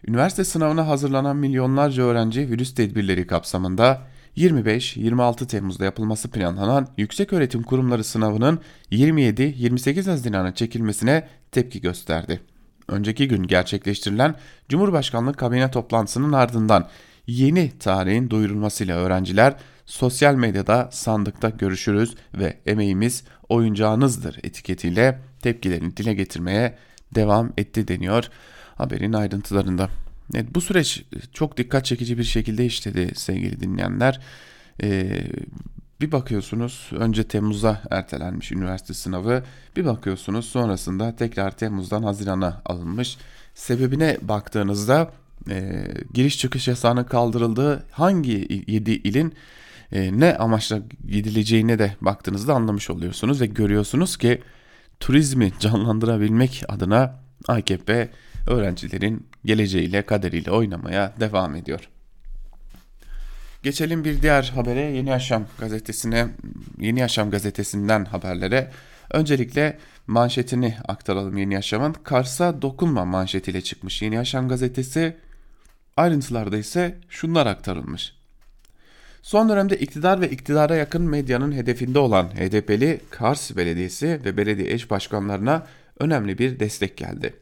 Üniversite 0.08 0.44
sınavına 0.44 0.88
hazırlanan 0.88 1.38
milyonlarca 1.38 2.04
öğrenci 2.04 2.50
virüs 2.50 2.76
tedbirleri 2.76 3.28
kapsamında 3.28 4.02
25-26 4.38 5.48
Temmuz'da 5.48 5.86
yapılması 5.86 6.32
planlanan 6.32 6.88
Yükseköğretim 6.98 7.64
Kurumları 7.64 8.04
sınavının 8.04 8.60
27-28 8.92 10.10
Haziran'a 10.10 10.56
çekilmesine 10.56 11.28
tepki 11.52 11.82
gösterdi. 11.82 12.40
Önceki 12.88 13.28
gün 13.28 13.44
gerçekleştirilen 13.44 14.36
Cumhurbaşkanlığı 14.70 15.34
kabine 15.34 15.72
toplantısının 15.72 16.34
ardından 16.34 16.88
yeni 17.28 17.72
tarihin 17.80 18.30
duyurulmasıyla 18.30 18.98
öğrenciler 18.98 19.56
sosyal 19.86 20.36
medyada 20.36 20.90
sandıkta 20.92 21.50
görüşürüz 21.50 22.16
ve 22.34 22.58
emeğimiz 22.66 23.24
oyuncağınızdır 23.50 24.40
etiketiyle 24.44 25.20
tepkilerini 25.42 25.98
dile 25.98 26.14
getirmeye 26.14 26.78
devam 27.16 27.54
etti 27.58 27.88
deniyor 27.88 28.30
haberin 28.78 29.14
ayrıntılarında. 29.14 29.90
Evet, 30.36 30.56
bu 30.56 30.62
süreç 30.62 31.04
çok 31.34 31.58
dikkat 31.58 31.86
çekici 31.86 32.18
bir 32.18 32.24
şekilde 32.24 32.66
işledi 32.66 33.12
sevgili 33.16 33.60
dinleyenler. 33.60 34.20
Ee, 34.84 35.24
bir 36.02 36.12
bakıyorsunuz 36.12 36.90
önce 36.92 37.24
Temmuz'a 37.24 37.82
ertelenmiş 37.92 38.52
üniversite 38.52 38.94
sınavı. 38.94 39.44
Bir 39.76 39.86
bakıyorsunuz 39.86 40.46
sonrasında 40.46 41.16
tekrar 41.16 41.52
Temmuz'dan 41.52 42.04
Haziran'a 42.04 42.62
alınmış. 42.66 43.18
Sebebine 43.56 44.18
baktığınızda 44.22 45.12
e, 45.50 45.88
giriş 46.14 46.38
çıkış 46.38 46.68
yasağının 46.68 47.04
kaldırıldığı 47.04 47.84
hangi 47.92 48.64
7 48.68 48.92
ilin 48.92 49.34
e, 49.92 50.20
ne 50.20 50.38
amaçla 50.38 50.80
gidileceğine 51.08 51.80
de 51.80 51.96
baktığınızda 52.02 52.54
anlamış 52.54 52.90
oluyorsunuz 52.90 53.42
ve 53.42 53.46
görüyorsunuz 53.46 54.18
ki 54.18 54.42
turizmi 55.00 55.52
canlandırabilmek 55.60 56.64
adına 56.68 57.20
AKP 57.48 58.10
öğrencilerin 58.48 59.28
geleceğiyle 59.46 60.02
kaderiyle 60.02 60.52
oynamaya 60.52 61.14
devam 61.20 61.56
ediyor. 61.56 61.90
Geçelim 63.64 64.04
bir 64.04 64.22
diğer 64.22 64.52
habere 64.56 64.82
Yeni 64.82 65.10
Yaşam 65.10 65.46
gazetesine 65.60 66.28
Yeni 66.80 67.00
Yaşam 67.00 67.32
gazetesinden 67.32 68.06
haberlere. 68.06 68.72
Öncelikle 69.12 69.78
manşetini 70.08 70.78
aktaralım 70.88 71.38
Yeni 71.38 71.54
Yaşam'ın. 71.54 71.94
Kars'a 71.94 72.62
dokunma 72.62 73.06
manşetiyle 73.06 73.62
çıkmış 73.62 74.02
Yeni 74.02 74.16
Yaşam 74.16 74.50
gazetesi. 74.50 75.18
Ayrıntılarda 75.98 76.58
ise 76.58 76.96
şunlar 77.10 77.46
aktarılmış. 77.46 78.14
Son 79.22 79.50
dönemde 79.50 79.80
iktidar 79.80 80.22
ve 80.22 80.30
iktidara 80.30 80.76
yakın 80.76 81.02
medyanın 81.02 81.52
hedefinde 81.52 82.00
olan 82.00 82.26
HDP'li 82.26 83.02
Kars 83.10 83.56
Belediyesi 83.56 84.22
ve 84.26 84.38
belediye 84.38 84.74
eş 84.74 84.92
başkanlarına 84.92 85.68
önemli 86.00 86.38
bir 86.38 86.60
destek 86.60 86.98
geldi. 86.98 87.34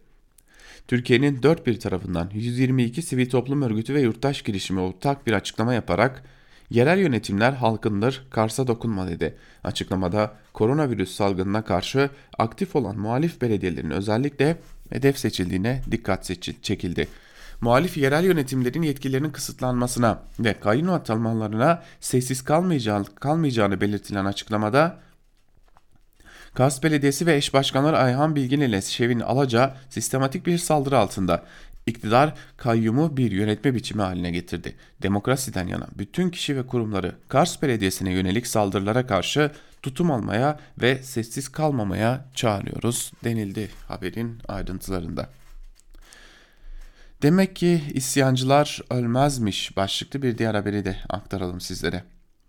Türkiye'nin 0.87 1.43
dört 1.43 1.67
bir 1.67 1.79
tarafından 1.79 2.29
122 2.33 3.01
sivil 3.01 3.29
toplum 3.29 3.61
örgütü 3.61 3.93
ve 3.93 4.01
yurttaş 4.01 4.41
girişimi 4.41 4.79
ortak 4.79 5.27
bir 5.27 5.33
açıklama 5.33 5.73
yaparak 5.73 6.23
yerel 6.69 6.99
yönetimler 6.99 7.53
halkındır, 7.53 8.23
Kars'a 8.29 8.67
dokunma 8.67 9.07
dedi. 9.07 9.35
Açıklamada 9.63 10.33
koronavirüs 10.53 11.15
salgınına 11.15 11.63
karşı 11.63 12.09
aktif 12.37 12.75
olan 12.75 12.97
muhalif 12.97 13.41
belediyelerin 13.41 13.91
özellikle 13.91 14.57
hedef 14.89 15.17
seçildiğine 15.17 15.81
dikkat 15.91 16.31
çekildi. 16.61 17.07
Muhalif 17.61 17.97
yerel 17.97 18.23
yönetimlerin 18.23 18.81
yetkilerinin 18.81 19.29
kısıtlanmasına 19.29 20.21
ve 20.39 20.53
kayyum 20.53 20.89
atanmalarına 20.89 21.83
sessiz 21.99 22.41
kalmayacağı, 22.41 23.05
kalmayacağını 23.05 23.81
belirtilen 23.81 24.25
açıklamada 24.25 24.99
Kars 26.55 26.83
Belediyesi 26.83 27.25
ve 27.25 27.35
eş 27.35 27.53
başkanları 27.53 27.97
Ayhan 27.97 28.35
Bilgin 28.35 28.61
ile 28.61 28.81
Şevin 28.81 29.19
Alaca 29.19 29.77
sistematik 29.89 30.45
bir 30.45 30.57
saldırı 30.57 30.97
altında. 30.97 31.45
İktidar 31.85 32.33
kayyumu 32.57 33.17
bir 33.17 33.31
yönetme 33.31 33.75
biçimi 33.75 34.01
haline 34.01 34.31
getirdi. 34.31 34.75
Demokrasiden 35.01 35.67
yana 35.67 35.87
bütün 35.97 36.29
kişi 36.29 36.57
ve 36.57 36.67
kurumları 36.67 37.15
Kars 37.27 37.61
Belediyesi'ne 37.61 38.13
yönelik 38.13 38.47
saldırılara 38.47 39.07
karşı 39.07 39.51
tutum 39.81 40.11
almaya 40.11 40.59
ve 40.81 41.03
sessiz 41.03 41.49
kalmamaya 41.49 42.25
çağırıyoruz 42.33 43.11
denildi 43.23 43.69
haberin 43.87 44.39
ayrıntılarında. 44.47 45.29
Demek 47.21 47.55
ki 47.55 47.81
isyancılar 47.93 48.81
ölmezmiş 48.89 49.77
başlıklı 49.77 50.21
bir 50.21 50.37
diğer 50.37 50.55
haberi 50.55 50.85
de 50.85 50.97
aktaralım 51.09 51.61
sizlere. 51.61 52.03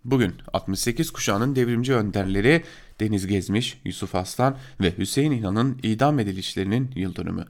Bugün 0.05 0.35
68 0.53 1.11
kuşağının 1.11 1.55
devrimci 1.55 1.93
önderleri 1.93 2.63
Deniz 2.99 3.27
Gezmiş, 3.27 3.81
Yusuf 3.85 4.15
Aslan 4.15 4.57
ve 4.81 4.97
Hüseyin 4.97 5.31
İnan'ın 5.31 5.79
idam 5.83 6.19
edilişlerinin 6.19 6.91
yıl 6.95 7.15
dönümü. 7.15 7.45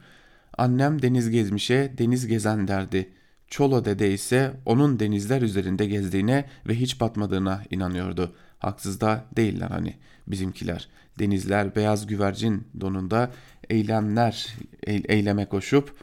Annem 0.57 1.01
Deniz 1.01 1.29
Gezmiş'e 1.29 1.93
deniz 1.97 2.27
gezen 2.27 2.67
derdi. 2.67 3.09
Çolo 3.47 3.85
dede 3.85 4.13
ise 4.13 4.53
onun 4.65 4.99
denizler 4.99 5.41
üzerinde 5.41 5.85
gezdiğine 5.85 6.45
ve 6.67 6.75
hiç 6.75 6.99
batmadığına 6.99 7.63
inanıyordu. 7.71 8.35
Haksız 8.59 9.01
da 9.01 9.25
değiller 9.35 9.69
hani 9.69 9.95
bizimkiler. 10.27 10.89
Denizler 11.19 11.75
beyaz 11.75 12.07
güvercin 12.07 12.67
donunda 12.81 13.31
eylemler 13.69 14.47
eyleme 14.87 15.45
koşup 15.45 15.95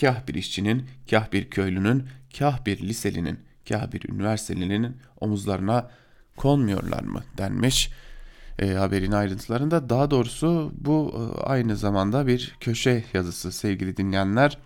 kah 0.00 0.28
bir 0.28 0.34
işçinin, 0.34 0.86
kah 1.10 1.32
bir 1.32 1.50
köylünün, 1.50 2.04
kah 2.38 2.66
bir 2.66 2.78
liselinin, 2.78 3.38
kah 3.68 3.92
bir 3.92 4.08
üniversitelinin 4.08 4.96
omuzlarına 5.20 5.90
konmuyorlar 6.36 7.02
mı 7.02 7.24
denmiş 7.38 7.90
e, 8.58 8.72
haberin 8.72 9.12
ayrıntılarında. 9.12 9.88
Daha 9.88 10.10
doğrusu 10.10 10.72
bu 10.78 11.14
e, 11.14 11.42
aynı 11.42 11.76
zamanda 11.76 12.26
bir 12.26 12.56
köşe 12.60 13.04
yazısı 13.14 13.52
sevgili 13.52 13.96
dinleyenler. 13.96 14.58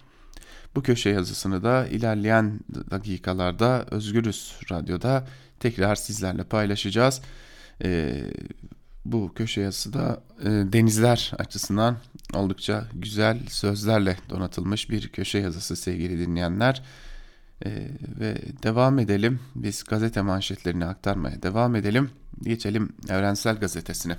Bu 0.74 0.82
köşe 0.82 1.10
yazısını 1.10 1.62
da 1.62 1.86
ilerleyen 1.86 2.60
dakikalarda 2.90 3.86
Özgürüz 3.90 4.54
Radyo'da 4.70 5.26
tekrar 5.60 5.94
sizlerle 5.94 6.44
paylaşacağız. 6.44 7.22
E, 7.84 8.22
bu 9.04 9.32
köşe 9.34 9.60
yazısı 9.60 9.92
da 9.92 10.22
e, 10.40 10.44
denizler 10.46 11.32
açısından 11.38 11.96
oldukça 12.34 12.84
güzel 12.94 13.38
sözlerle 13.48 14.16
donatılmış 14.30 14.90
bir 14.90 15.08
köşe 15.08 15.38
yazısı 15.38 15.76
sevgili 15.76 16.18
dinleyenler. 16.18 16.82
E, 17.64 17.70
ve 18.20 18.36
devam 18.62 18.98
edelim. 18.98 19.40
Biz 19.54 19.84
gazete 19.84 20.22
manşetlerini 20.22 20.84
aktarmaya 20.84 21.42
devam 21.42 21.76
edelim. 21.76 22.10
Geçelim 22.42 22.92
Evrensel 23.08 23.56
Gazetesi'ne. 23.56 24.16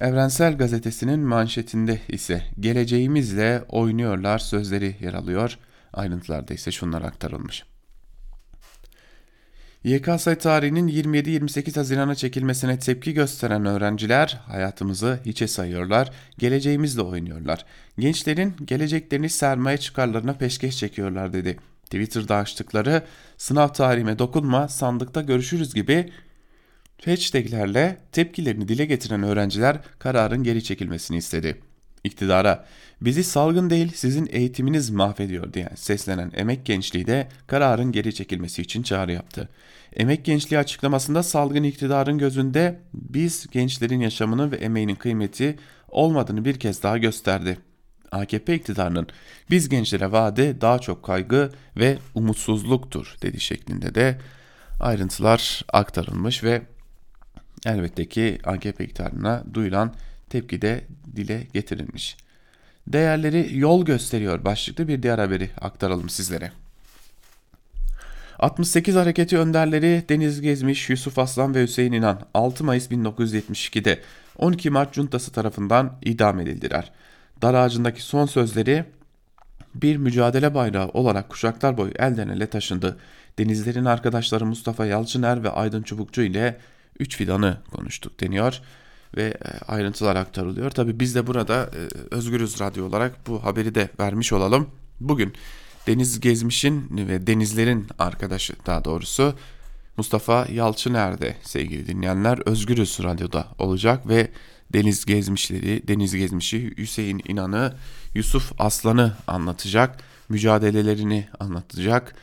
Evrensel 0.00 0.58
Gazetesi'nin 0.58 1.20
manşetinde 1.20 2.00
ise 2.08 2.42
geleceğimizle 2.60 3.62
oynuyorlar 3.68 4.38
sözleri 4.38 4.96
yer 5.00 5.14
alıyor. 5.14 5.58
Ayrıntılarda 5.92 6.54
ise 6.54 6.70
şunlar 6.70 7.02
aktarılmış. 7.02 7.64
YKS 9.84 10.24
tarihinin 10.24 10.88
27-28 10.88 11.74
Haziran'a 11.74 12.14
çekilmesine 12.14 12.78
tepki 12.78 13.14
gösteren 13.14 13.66
öğrenciler 13.66 14.40
hayatımızı 14.46 15.20
hiçe 15.26 15.48
sayıyorlar, 15.48 16.10
geleceğimizle 16.38 17.02
oynuyorlar. 17.02 17.64
Gençlerin 17.98 18.54
geleceklerini 18.64 19.28
sermaye 19.28 19.78
çıkarlarına 19.78 20.32
peşkeş 20.34 20.78
çekiyorlar 20.78 21.32
dedi. 21.32 21.58
Twitter'da 21.84 22.36
açtıkları 22.36 23.02
sınav 23.36 23.68
tarihime 23.68 24.18
dokunma 24.18 24.68
sandıkta 24.68 25.22
görüşürüz 25.22 25.74
gibi 25.74 26.12
hashtaglerle 27.04 27.98
tepkilerini 28.12 28.68
dile 28.68 28.84
getiren 28.84 29.22
öğrenciler 29.22 29.80
kararın 29.98 30.42
geri 30.42 30.64
çekilmesini 30.64 31.16
istedi. 31.16 31.56
İktidara 32.04 32.64
bizi 33.00 33.24
salgın 33.24 33.70
değil 33.70 33.92
sizin 33.94 34.28
eğitiminiz 34.30 34.90
mahvediyor 34.90 35.52
diye 35.52 35.68
seslenen 35.74 36.32
emek 36.34 36.66
gençliği 36.66 37.06
de 37.06 37.28
kararın 37.46 37.92
geri 37.92 38.14
çekilmesi 38.14 38.62
için 38.62 38.82
çağrı 38.82 39.12
yaptı. 39.12 39.48
Emek 39.96 40.24
gençliği 40.24 40.58
açıklamasında 40.58 41.22
salgın 41.22 41.62
iktidarın 41.62 42.18
gözünde 42.18 42.80
biz 42.94 43.46
gençlerin 43.50 44.00
yaşamını 44.00 44.52
ve 44.52 44.56
emeğinin 44.56 44.94
kıymeti 44.94 45.58
olmadığını 45.88 46.44
bir 46.44 46.60
kez 46.60 46.82
daha 46.82 46.98
gösterdi. 46.98 47.58
AKP 48.12 48.54
iktidarının 48.54 49.06
biz 49.50 49.68
gençlere 49.68 50.12
vaadi 50.12 50.60
daha 50.60 50.78
çok 50.78 51.02
kaygı 51.02 51.52
ve 51.76 51.98
umutsuzluktur 52.14 53.16
dedi 53.22 53.40
şeklinde 53.40 53.94
de 53.94 54.18
ayrıntılar 54.80 55.64
aktarılmış 55.72 56.44
ve 56.44 56.62
elbette 57.66 58.08
ki 58.08 58.38
AKP 58.44 58.84
iktidarına 58.84 59.44
duyulan 59.54 59.94
tepki 60.30 60.62
de 60.62 60.84
dile 61.16 61.46
getirilmiş. 61.52 62.16
Değerleri 62.86 63.58
yol 63.58 63.84
gösteriyor 63.84 64.44
başlıklı 64.44 64.88
bir 64.88 65.02
diğer 65.02 65.18
haberi 65.18 65.50
aktaralım 65.60 66.08
sizlere. 66.08 66.52
68 68.38 68.94
hareketi 68.94 69.38
önderleri 69.38 70.04
Deniz 70.08 70.40
Gezmiş, 70.40 70.90
Yusuf 70.90 71.18
Aslan 71.18 71.54
ve 71.54 71.62
Hüseyin 71.62 71.92
İnan 71.92 72.20
6 72.34 72.64
Mayıs 72.64 72.90
1972'de 72.90 74.00
12 74.38 74.70
Mart 74.70 74.92
Cuntası 74.92 75.32
tarafından 75.32 75.98
idam 76.02 76.40
edildiler. 76.40 76.92
Dar 77.42 77.54
ağacındaki 77.54 78.02
son 78.02 78.26
sözleri 78.26 78.84
bir 79.74 79.96
mücadele 79.96 80.54
bayrağı 80.54 80.88
olarak 80.88 81.28
kuşaklar 81.28 81.76
boyu 81.76 81.92
elden 81.98 82.28
ele 82.28 82.46
taşındı. 82.46 82.98
Denizlerin 83.38 83.84
arkadaşları 83.84 84.46
Mustafa 84.46 84.86
Yalçıner 84.86 85.44
ve 85.44 85.50
Aydın 85.50 85.82
Çubukçu 85.82 86.22
ile 86.22 86.58
3 86.98 87.16
fidanı 87.16 87.58
konuştuk 87.70 88.20
deniyor 88.20 88.60
ve 89.16 89.22
e, 89.22 89.58
ayrıntılar 89.68 90.16
aktarılıyor. 90.16 90.70
Tabi 90.70 91.00
biz 91.00 91.14
de 91.14 91.26
burada 91.26 91.70
e, 91.74 92.14
Özgürüz 92.14 92.60
Radyo 92.60 92.86
olarak 92.86 93.26
bu 93.26 93.44
haberi 93.44 93.74
de 93.74 93.88
vermiş 94.00 94.32
olalım. 94.32 94.70
Bugün 95.00 95.32
Deniz 95.86 96.20
Gezmiş'in 96.20 97.08
ve 97.08 97.26
Denizler'in 97.26 97.86
arkadaşı 97.98 98.54
daha 98.66 98.84
doğrusu 98.84 99.34
Mustafa 99.96 100.46
Yalçıner'de 100.52 101.36
sevgili 101.42 101.86
dinleyenler 101.86 102.38
Özgürüz 102.46 102.98
Radyo'da 103.02 103.48
olacak 103.58 104.08
ve 104.08 104.30
Deniz 104.72 105.04
Gezmişleri, 105.04 105.88
Deniz 105.88 106.14
Gezmiş'i, 106.14 106.76
Hüseyin 106.76 107.22
İnan'ı, 107.28 107.74
Yusuf 108.14 108.52
Aslan'ı 108.58 109.16
anlatacak, 109.26 109.98
mücadelelerini 110.28 111.28
anlatacak. 111.40 112.14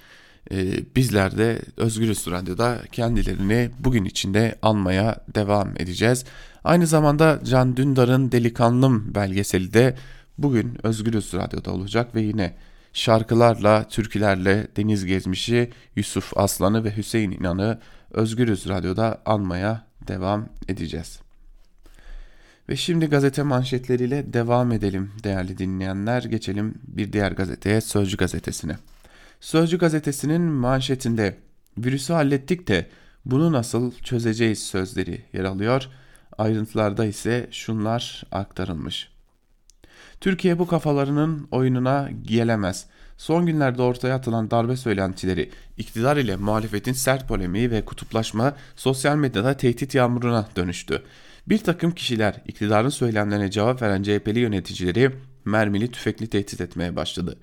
Ee, 0.51 0.95
bizler 0.95 1.37
de 1.37 1.61
Özgürüz 1.77 2.27
Radyo'da 2.27 2.81
kendilerini 2.91 3.69
bugün 3.79 4.05
içinde 4.05 4.55
anmaya 4.61 5.25
devam 5.35 5.69
edeceğiz. 5.77 6.25
Aynı 6.63 6.87
zamanda 6.87 7.39
Can 7.43 7.77
Dündar'ın 7.77 8.31
Delikanlım 8.31 9.15
belgeseli 9.15 9.73
de 9.73 9.95
bugün 10.37 10.77
Özgürüz 10.83 11.33
Radyo'da 11.33 11.71
olacak 11.71 12.15
ve 12.15 12.21
yine 12.21 12.55
şarkılarla, 12.93 13.87
türkülerle 13.87 14.67
Deniz 14.77 15.05
Gezmiş'i, 15.05 15.71
Yusuf 15.95 16.37
Aslan'ı 16.37 16.83
ve 16.83 16.97
Hüseyin 16.97 17.31
İnan'ı 17.31 17.79
Özgürüz 18.11 18.67
Radyo'da 18.69 19.21
anmaya 19.25 19.87
devam 20.07 20.49
edeceğiz. 20.67 21.19
Ve 22.69 22.75
şimdi 22.75 23.05
gazete 23.05 23.43
manşetleriyle 23.43 24.33
devam 24.33 24.71
edelim 24.71 25.11
değerli 25.23 25.57
dinleyenler. 25.57 26.23
Geçelim 26.23 26.73
bir 26.87 27.13
diğer 27.13 27.31
gazeteye 27.31 27.81
Sözcü 27.81 28.17
gazetesine. 28.17 28.75
Sözcü 29.39 29.77
gazetesinin 29.77 30.41
manşetinde 30.41 31.37
virüsü 31.77 32.13
hallettik 32.13 32.67
de 32.67 32.89
bunu 33.25 33.51
nasıl 33.51 33.91
çözeceğiz 33.91 34.63
sözleri 34.63 35.21
yer 35.33 35.43
alıyor. 35.43 35.87
Ayrıntılarda 36.37 37.05
ise 37.05 37.47
şunlar 37.51 38.23
aktarılmış. 38.31 39.09
Türkiye 40.21 40.59
bu 40.59 40.67
kafalarının 40.67 41.47
oyununa 41.51 42.09
gelemez. 42.23 42.85
Son 43.17 43.45
günlerde 43.45 43.81
ortaya 43.81 44.15
atılan 44.15 44.51
darbe 44.51 44.77
söylentileri, 44.77 45.51
iktidar 45.77 46.17
ile 46.17 46.35
muhalefetin 46.35 46.93
sert 46.93 47.27
polemiği 47.27 47.71
ve 47.71 47.85
kutuplaşma 47.85 48.53
sosyal 48.75 49.15
medyada 49.15 49.57
tehdit 49.57 49.95
yağmuruna 49.95 50.47
dönüştü. 50.55 51.03
Bir 51.47 51.57
takım 51.57 51.91
kişiler 51.91 52.41
iktidarın 52.47 52.89
söylemlerine 52.89 53.51
cevap 53.51 53.81
veren 53.81 54.03
CHP'li 54.03 54.39
yöneticileri 54.39 55.11
mermili 55.45 55.91
tüfekli 55.91 56.27
tehdit 56.27 56.61
etmeye 56.61 56.95
başladı. 56.95 57.37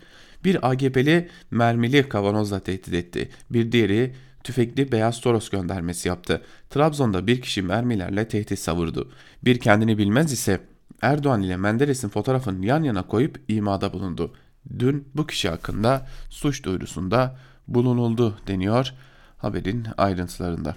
Bir 0.45 0.71
AGP'li 0.71 1.29
mermili 1.51 2.09
kavanozla 2.09 2.61
tehdit 2.61 2.95
etti. 2.95 3.31
Bir 3.51 3.73
diğeri 3.73 4.15
tüfekli 4.45 4.93
beyaz 4.93 5.21
toros 5.21 5.49
göndermesi 5.49 6.09
yaptı. 6.09 6.43
Trabzon'da 6.71 7.27
bir 7.27 7.41
kişi 7.41 7.63
mermilerle 7.63 8.29
tehdit 8.29 8.59
savurdu. 8.59 9.13
Bir 9.45 9.59
kendini 9.59 9.99
bilmez 9.99 10.33
ise 10.33 10.61
Erdoğan 11.03 11.43
ile 11.43 11.57
Menderes'in 11.57 12.09
fotoğrafını 12.09 12.67
yan 12.67 12.83
yana 12.83 13.03
koyup 13.03 13.41
imada 13.49 13.93
bulundu. 13.93 14.35
Dün 14.79 15.09
bu 15.15 15.27
kişi 15.27 15.49
hakkında 15.49 16.07
suç 16.31 16.65
duyurusunda 16.65 17.39
bulunuldu 17.69 18.39
deniyor 18.47 18.93
haberin 19.39 19.87
ayrıntılarında. 19.99 20.77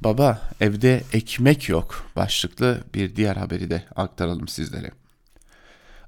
Baba 0.00 0.40
evde 0.60 1.02
ekmek 1.12 1.68
yok 1.68 2.04
başlıklı 2.16 2.84
bir 2.94 3.16
diğer 3.16 3.36
haberi 3.36 3.70
de 3.70 3.84
aktaralım 3.96 4.48
sizlere. 4.48 4.90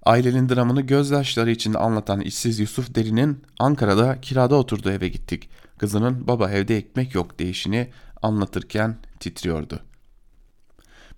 Ailenin 0.08 0.48
dramını 0.48 0.80
gözyaşları 0.80 1.50
içinde 1.50 1.78
anlatan 1.78 2.20
işsiz 2.20 2.58
Yusuf 2.58 2.94
Derin'in 2.94 3.42
Ankara'da 3.58 4.20
kirada 4.20 4.54
oturduğu 4.54 4.90
eve 4.90 5.08
gittik. 5.08 5.50
Kızının 5.78 6.26
baba 6.26 6.50
evde 6.50 6.76
ekmek 6.76 7.14
yok 7.14 7.38
deyişini 7.38 7.90
anlatırken 8.22 8.96
titriyordu. 9.20 9.80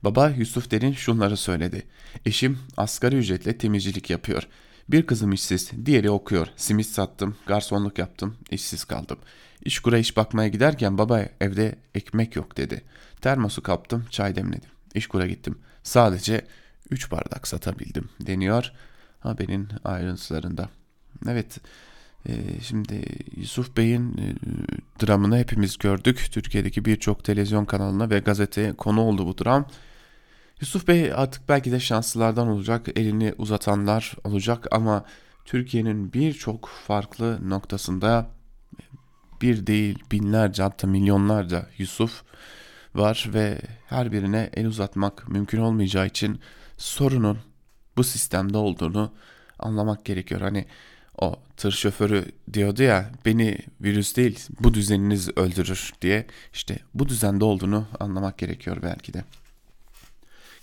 Baba 0.05 0.31
Yusuf 0.31 0.71
Derin 0.71 0.93
şunları 0.93 1.37
söyledi. 1.37 1.87
Eşim 2.27 2.59
asgari 2.77 3.17
ücretle 3.17 3.59
temizcilik 3.59 4.11
yapıyor. 4.11 4.47
Bir 4.89 5.07
kızım 5.07 5.33
işsiz, 5.33 5.71
diğeri 5.87 6.11
okuyor. 6.11 6.47
Simit 6.57 6.87
sattım, 6.87 7.37
garsonluk 7.47 7.99
yaptım, 7.99 8.37
işsiz 8.51 8.85
kaldım. 8.85 9.19
İşkura 9.65 9.99
iş 9.99 10.17
bakmaya 10.17 10.49
giderken 10.49 10.99
baba 10.99 11.21
evde 11.41 11.79
ekmek 11.95 12.37
yok 12.37 12.57
dedi. 12.57 12.83
Termosu 13.21 13.63
kaptım, 13.63 14.07
çay 14.11 14.37
demledim. 14.37 14.71
İşkura 14.95 15.27
gittim. 15.27 15.59
Sadece 15.83 16.45
3 16.91 17.11
bardak 17.11 17.49
satabildim 17.49 18.09
deniyor 18.21 18.73
haberin 19.21 19.69
ayrıntılarında. 19.85 20.69
Evet 21.29 21.61
Ee, 22.29 22.61
şimdi 22.63 23.05
Yusuf 23.37 23.77
Bey'in 23.77 24.19
e, 24.19 24.35
dramını 25.07 25.39
hepimiz 25.39 25.79
gördük. 25.79 26.29
Türkiye'deki 26.33 26.85
birçok 26.85 27.25
televizyon 27.25 27.65
kanalına 27.65 28.11
ve 28.11 28.19
gazeteye 28.19 28.73
konu 28.73 29.01
oldu 29.01 29.27
bu 29.27 29.45
dram. 29.45 29.67
Yusuf 30.61 30.89
Bey 30.89 31.13
artık 31.15 31.49
belki 31.49 31.73
de 31.73 31.81
şanslılardan 31.81 32.49
olacak, 32.49 32.87
elini 32.97 33.35
uzatanlar 33.39 34.15
olacak 34.25 34.67
ama 34.71 35.05
Türkiye'nin 35.45 36.13
birçok 36.13 36.69
farklı 36.87 37.51
noktasında 37.51 38.31
bir 39.43 39.67
değil 39.67 39.99
binlerce 40.13 40.63
hatta 40.63 40.87
milyonlarca 40.87 41.67
Yusuf 41.79 42.23
var 42.95 43.31
ve 43.35 43.59
her 43.87 44.13
birine 44.13 44.51
el 44.55 44.67
uzatmak 44.67 45.29
mümkün 45.29 45.59
olmayacağı 45.59 46.07
için 46.07 46.41
sorunun 46.81 47.39
bu 47.97 48.05
sistemde 48.05 48.57
olduğunu 48.57 49.13
anlamak 49.59 50.05
gerekiyor. 50.05 50.41
Hani 50.41 50.67
o 51.19 51.37
tır 51.57 51.73
şoförü 51.73 52.25
diyordu 52.53 52.83
ya 52.83 53.11
beni 53.25 53.59
virüs 53.81 54.17
değil 54.17 54.39
bu 54.61 54.75
düzeniniz 54.75 55.29
öldürür 55.37 55.93
diye 56.03 56.27
işte 56.53 56.79
bu 56.95 57.09
düzende 57.09 57.45
olduğunu 57.45 57.87
anlamak 58.01 58.39
gerekiyor 58.39 58.79
belki 58.83 59.15
de. 59.15 59.25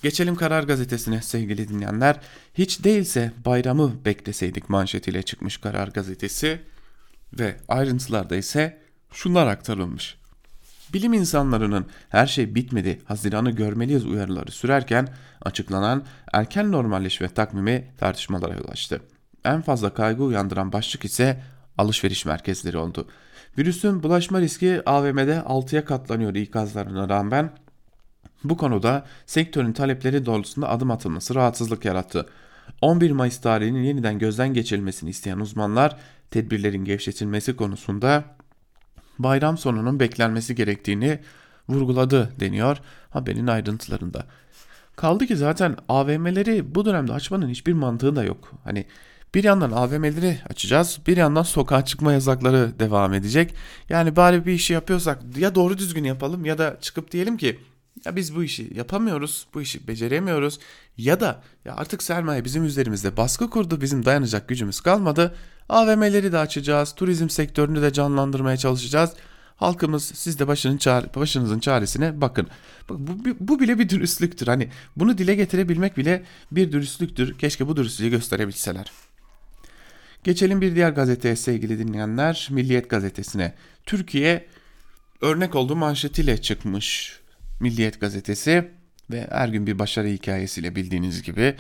Geçelim 0.03 0.35
Karar 0.35 0.63
Gazetesi'ne 0.63 1.21
sevgili 1.21 1.67
dinleyenler. 1.67 2.19
Hiç 2.53 2.83
değilse 2.83 3.31
bayramı 3.45 4.05
bekleseydik 4.05 4.69
manşetiyle 4.69 5.23
çıkmış 5.23 5.57
Karar 5.57 5.87
Gazetesi 5.87 6.61
ve 7.39 7.57
ayrıntılarda 7.67 8.35
ise 8.35 8.77
şunlar 9.11 9.47
aktarılmış. 9.47 10.17
Bilim 10.93 11.13
insanlarının 11.13 11.85
her 12.09 12.27
şey 12.27 12.55
bitmedi, 12.55 13.01
Haziran'ı 13.05 13.51
görmeliyiz 13.51 14.05
uyarıları 14.05 14.51
sürerken 14.51 15.07
açıklanan 15.41 16.03
erken 16.33 16.71
normalleşme 16.71 17.29
takvimi 17.29 17.87
tartışmalara 17.97 18.53
yol 18.53 18.67
açtı. 18.67 19.01
En 19.45 19.61
fazla 19.61 19.93
kaygı 19.93 20.23
uyandıran 20.23 20.73
başlık 20.73 21.05
ise 21.05 21.43
alışveriş 21.77 22.25
merkezleri 22.25 22.77
oldu. 22.77 23.07
Virüsün 23.57 24.03
bulaşma 24.03 24.41
riski 24.41 24.81
AVM'de 24.85 25.37
6'ya 25.37 25.85
katlanıyor 25.85 26.35
ikazlarına 26.35 27.09
rağmen 27.09 27.51
bu 28.43 28.57
konuda 28.57 29.05
sektörün 29.25 29.73
talepleri 29.73 30.25
doğrultusunda 30.25 30.69
adım 30.69 30.91
atılması 30.91 31.35
rahatsızlık 31.35 31.85
yarattı. 31.85 32.25
11 32.81 33.11
Mayıs 33.11 33.41
tarihinin 33.41 33.83
yeniden 33.83 34.19
gözden 34.19 34.53
geçirilmesini 34.53 35.09
isteyen 35.09 35.39
uzmanlar 35.39 35.97
tedbirlerin 36.31 36.85
gevşetilmesi 36.85 37.55
konusunda 37.55 38.36
bayram 39.19 39.57
sonunun 39.57 39.99
beklenmesi 39.99 40.55
gerektiğini 40.55 41.19
vurguladı 41.69 42.33
deniyor 42.39 42.77
haberin 43.09 43.47
ayrıntılarında. 43.47 44.25
Kaldı 44.95 45.25
ki 45.25 45.37
zaten 45.37 45.75
AVM'leri 45.89 46.75
bu 46.75 46.85
dönemde 46.85 47.13
açmanın 47.13 47.49
hiçbir 47.49 47.73
mantığı 47.73 48.15
da 48.15 48.23
yok. 48.23 48.51
Hani 48.63 48.85
bir 49.35 49.43
yandan 49.43 49.71
AVM'leri 49.71 50.39
açacağız, 50.49 50.99
bir 51.07 51.17
yandan 51.17 51.43
sokağa 51.43 51.85
çıkma 51.85 52.13
yasakları 52.13 52.79
devam 52.79 53.13
edecek. 53.13 53.53
Yani 53.89 54.15
bari 54.15 54.45
bir 54.45 54.51
işi 54.53 54.73
yapıyorsak 54.73 55.37
ya 55.37 55.55
doğru 55.55 55.77
düzgün 55.77 56.03
yapalım 56.03 56.45
ya 56.45 56.57
da 56.57 56.77
çıkıp 56.81 57.11
diyelim 57.11 57.37
ki 57.37 57.59
ya 58.05 58.15
biz 58.15 58.35
bu 58.35 58.43
işi 58.43 58.71
yapamıyoruz, 58.75 59.47
bu 59.53 59.61
işi 59.61 59.87
beceremiyoruz 59.87 60.59
ya 60.97 61.19
da 61.19 61.41
ya 61.65 61.75
artık 61.75 62.03
sermaye 62.03 62.45
bizim 62.45 62.65
üzerimizde 62.65 63.17
baskı 63.17 63.49
kurdu, 63.49 63.81
bizim 63.81 64.05
dayanacak 64.05 64.47
gücümüz 64.49 64.81
kalmadı. 64.81 65.35
AVM'leri 65.69 66.31
de 66.31 66.37
açacağız, 66.37 66.95
turizm 66.95 67.29
sektörünü 67.29 67.81
de 67.81 67.93
canlandırmaya 67.93 68.57
çalışacağız. 68.57 69.13
Halkımız 69.55 70.03
siz 70.03 70.39
de 70.39 70.47
başının 70.47 70.77
çare, 70.77 71.07
başınızın 71.15 71.59
çaresine 71.59 72.21
bakın. 72.21 72.47
Bak, 72.89 72.97
bu, 72.99 73.35
bu 73.39 73.59
bile 73.59 73.79
bir 73.79 73.89
dürüstlüktür. 73.89 74.47
Hani 74.47 74.69
bunu 74.95 75.17
dile 75.17 75.35
getirebilmek 75.35 75.97
bile 75.97 76.23
bir 76.51 76.71
dürüstlüktür. 76.71 77.37
Keşke 77.37 77.67
bu 77.67 77.77
dürüstlüğü 77.77 78.09
gösterebilseler. 78.09 78.91
Geçelim 80.23 80.61
bir 80.61 80.75
diğer 80.75 80.89
gazeteye 80.89 81.35
sevgili 81.35 81.79
dinleyenler. 81.79 82.47
Milliyet 82.51 82.89
gazetesine. 82.89 83.53
Türkiye 83.85 84.45
örnek 85.21 85.55
olduğu 85.55 85.75
manşetiyle 85.75 86.41
çıkmış 86.41 87.19
Milliyet 87.59 88.01
gazetesi 88.01 88.71
ve 89.11 89.27
her 89.31 89.47
gün 89.47 89.67
bir 89.67 89.79
başarı 89.79 90.07
hikayesiyle 90.07 90.75
bildiğiniz 90.75 91.23
gibi 91.23 91.55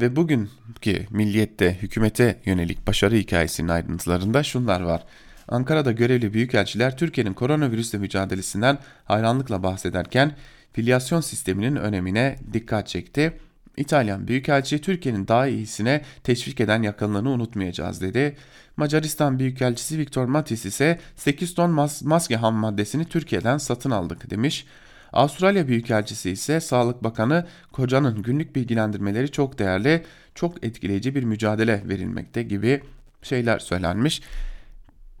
ve 0.00 0.16
bugünkü 0.16 1.06
Milliyet'te 1.10 1.78
hükümete 1.82 2.40
yönelik 2.44 2.86
başarı 2.86 3.14
hikayesinin 3.14 3.68
ayrıntılarında 3.68 4.42
şunlar 4.42 4.80
var. 4.80 5.04
Ankara'da 5.48 5.92
görevli 5.92 6.34
büyükelçiler 6.34 6.96
Türkiye'nin 6.96 7.32
koronavirüsle 7.32 7.98
mücadelesinden 7.98 8.78
hayranlıkla 9.04 9.62
bahsederken 9.62 10.32
filyasyon 10.72 11.20
sisteminin 11.20 11.76
önemine 11.76 12.38
dikkat 12.52 12.88
çekti. 12.88 13.32
İtalyan 13.76 14.28
Büyükelçi 14.28 14.80
Türkiye'nin 14.80 15.28
daha 15.28 15.46
iyisine 15.46 16.02
teşvik 16.24 16.60
eden 16.60 16.82
yakınlığını 16.82 17.30
unutmayacağız 17.30 18.00
dedi. 18.00 18.36
Macaristan 18.76 19.38
Büyükelçisi 19.38 19.98
Viktor 19.98 20.24
Matis 20.24 20.66
ise 20.66 20.98
8 21.16 21.54
ton 21.54 21.70
mas 21.70 22.02
maske 22.02 22.36
ham 22.36 22.54
maddesini 22.54 23.04
Türkiye'den 23.04 23.58
satın 23.58 23.90
aldık 23.90 24.30
demiş. 24.30 24.66
Avustralya 25.12 25.68
Büyükelçisi 25.68 26.30
ise 26.30 26.60
Sağlık 26.60 27.04
Bakanı 27.04 27.46
kocanın 27.72 28.22
günlük 28.22 28.56
bilgilendirmeleri 28.56 29.30
çok 29.30 29.58
değerli, 29.58 30.04
çok 30.34 30.64
etkileyici 30.64 31.14
bir 31.14 31.22
mücadele 31.22 31.82
verilmekte 31.88 32.42
gibi 32.42 32.82
şeyler 33.22 33.58
söylenmiş. 33.58 34.22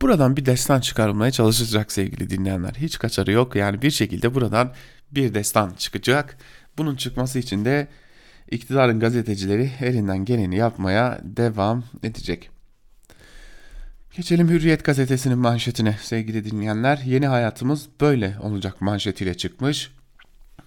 Buradan 0.00 0.36
bir 0.36 0.46
destan 0.46 0.80
çıkarılmaya 0.80 1.30
çalışacak 1.30 1.92
sevgili 1.92 2.30
dinleyenler. 2.30 2.74
Hiç 2.78 2.98
kaçarı 2.98 3.32
yok. 3.32 3.56
Yani 3.56 3.82
bir 3.82 3.90
şekilde 3.90 4.34
buradan 4.34 4.72
bir 5.10 5.34
destan 5.34 5.70
çıkacak. 5.78 6.36
Bunun 6.78 6.96
çıkması 6.96 7.38
için 7.38 7.64
de 7.64 7.88
iktidarın 8.50 9.00
gazetecileri 9.00 9.70
elinden 9.80 10.24
geleni 10.24 10.56
yapmaya 10.56 11.20
devam 11.22 11.84
edecek. 12.02 12.50
Geçelim 14.18 14.48
Hürriyet 14.48 14.84
gazetesinin 14.84 15.38
manşetine 15.38 15.96
sevgili 16.02 16.44
dinleyenler. 16.44 16.98
Yeni 17.04 17.26
hayatımız 17.26 17.88
böyle 18.00 18.34
olacak 18.42 18.80
manşetiyle 18.80 19.34
çıkmış 19.34 19.90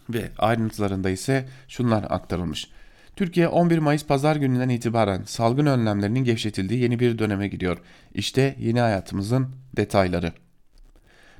ve 0.10 0.30
ayrıntılarında 0.38 1.10
ise 1.10 1.46
şunlar 1.68 2.06
aktarılmış. 2.10 2.68
Türkiye 3.16 3.48
11 3.48 3.78
Mayıs 3.78 4.06
pazar 4.06 4.36
gününden 4.36 4.70
itibaren 4.70 5.24
salgın 5.26 5.66
önlemlerinin 5.66 6.24
gevşetildiği 6.24 6.82
yeni 6.82 7.00
bir 7.00 7.20
döneme 7.20 7.48
gidiyor. 7.48 7.78
İşte 8.14 8.56
yeni 8.60 8.80
hayatımızın 8.80 9.48
detayları. 9.76 10.34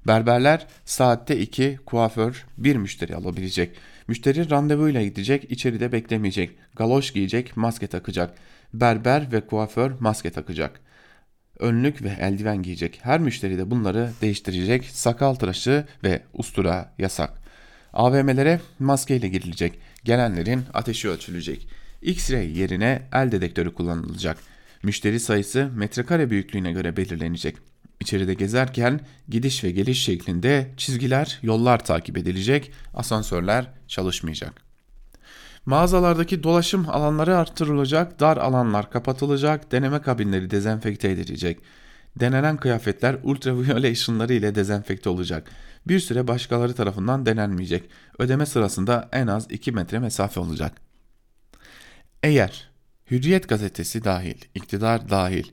Berberler 0.08 0.68
saatte 0.86 1.40
2, 1.40 1.80
kuaför 1.86 2.46
1 2.58 2.76
müşteri 2.76 3.16
alabilecek. 3.16 3.78
Müşteri 4.08 4.50
randevuyla 4.50 5.04
gidecek, 5.04 5.52
içeride 5.52 5.92
beklemeyecek. 5.92 6.52
Galoş 6.76 7.14
giyecek, 7.14 7.58
maske 7.58 7.88
takacak. 7.88 8.38
Berber 8.74 9.32
ve 9.32 9.42
kuaför 9.42 9.92
maske 10.00 10.32
takacak. 10.32 10.91
Önlük 11.62 12.04
ve 12.04 12.10
eldiven 12.20 12.64
giyecek. 12.64 13.00
Her 13.04 13.20
müşteri 13.20 13.58
de 13.58 13.72
bunları 13.72 14.12
değiştirecek. 14.22 14.86
Sakal 14.86 15.34
tıraşı 15.34 15.86
ve 16.04 16.22
ustura 16.34 16.94
yasak. 16.98 17.42
AVM'lere 17.94 18.62
maskeyle 18.80 19.28
girilecek. 19.28 19.80
Gelenlerin 20.04 20.64
ateşi 20.74 21.10
ölçülecek. 21.10 21.68
X-ray 22.02 22.58
yerine 22.58 23.02
el 23.14 23.32
dedektörü 23.32 23.74
kullanılacak. 23.74 24.38
Müşteri 24.84 25.20
sayısı 25.20 25.70
metrekare 25.76 26.30
büyüklüğüne 26.30 26.72
göre 26.72 26.98
belirlenecek. 26.98 27.56
İçeride 28.00 28.34
gezerken 28.34 29.00
gidiş 29.30 29.64
ve 29.64 29.72
geliş 29.72 30.04
şeklinde 30.04 30.68
çizgiler, 30.78 31.40
yollar 31.42 31.86
takip 31.86 32.18
edilecek, 32.18 32.72
asansörler 32.94 33.68
çalışmayacak. 33.88 34.71
Mağazalardaki 35.66 36.44
dolaşım 36.44 36.90
alanları 36.90 37.38
artırılacak, 37.38 38.20
dar 38.20 38.38
alanlar 38.38 38.92
kapatılacak, 38.92 39.72
deneme 39.72 40.02
kabinleri 40.02 40.52
dezenfekte 40.52 41.12
edilecek. 41.12 41.60
Denenen 42.20 42.58
kıyafetler 42.58 43.18
ultraviyole 43.24 43.92
ışınları 43.92 44.34
ile 44.34 44.56
dezenfekte 44.56 45.10
olacak. 45.10 45.52
Bir 45.88 46.00
süre 46.00 46.28
başkaları 46.28 46.74
tarafından 46.74 47.26
denenmeyecek. 47.26 47.90
Ödeme 48.20 48.46
sırasında 48.46 49.10
en 49.12 49.28
az 49.28 49.52
2 49.52 49.72
metre 49.72 50.00
mesafe 50.00 50.40
olacak. 50.40 50.74
Eğer 52.24 52.72
Hürriyet 53.12 53.50
gazetesi 53.50 54.04
dahil, 54.04 54.36
iktidar 54.56 55.10
dahil 55.10 55.44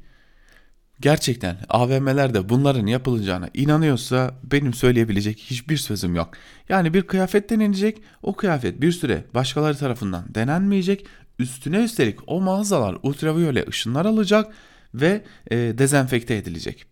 gerçekten 1.01 1.57
AVM'lerde 1.69 2.49
bunların 2.49 2.87
yapılacağına 2.87 3.51
inanıyorsa 3.55 4.35
benim 4.45 4.75
söyleyebilecek 4.75 5.39
hiçbir 5.39 5.77
sözüm 5.77 6.15
yok. 6.15 6.31
Yani 6.69 6.95
bir 6.95 7.03
kıyafet 7.03 7.51
denenecek, 7.51 8.03
o 8.23 8.37
kıyafet 8.37 8.81
bir 8.81 8.93
süre 8.93 9.25
başkaları 9.35 9.77
tarafından 9.77 10.35
denenmeyecek, 10.35 11.07
üstüne 11.39 11.85
üstelik 11.85 12.19
o 12.27 12.41
mağazalar 12.41 12.99
ultraviyole 13.03 13.65
ışınlar 13.69 14.07
alacak 14.07 14.55
ve 14.95 15.25
e, 15.51 15.57
dezenfekte 15.57 16.37
edilecek. 16.37 16.85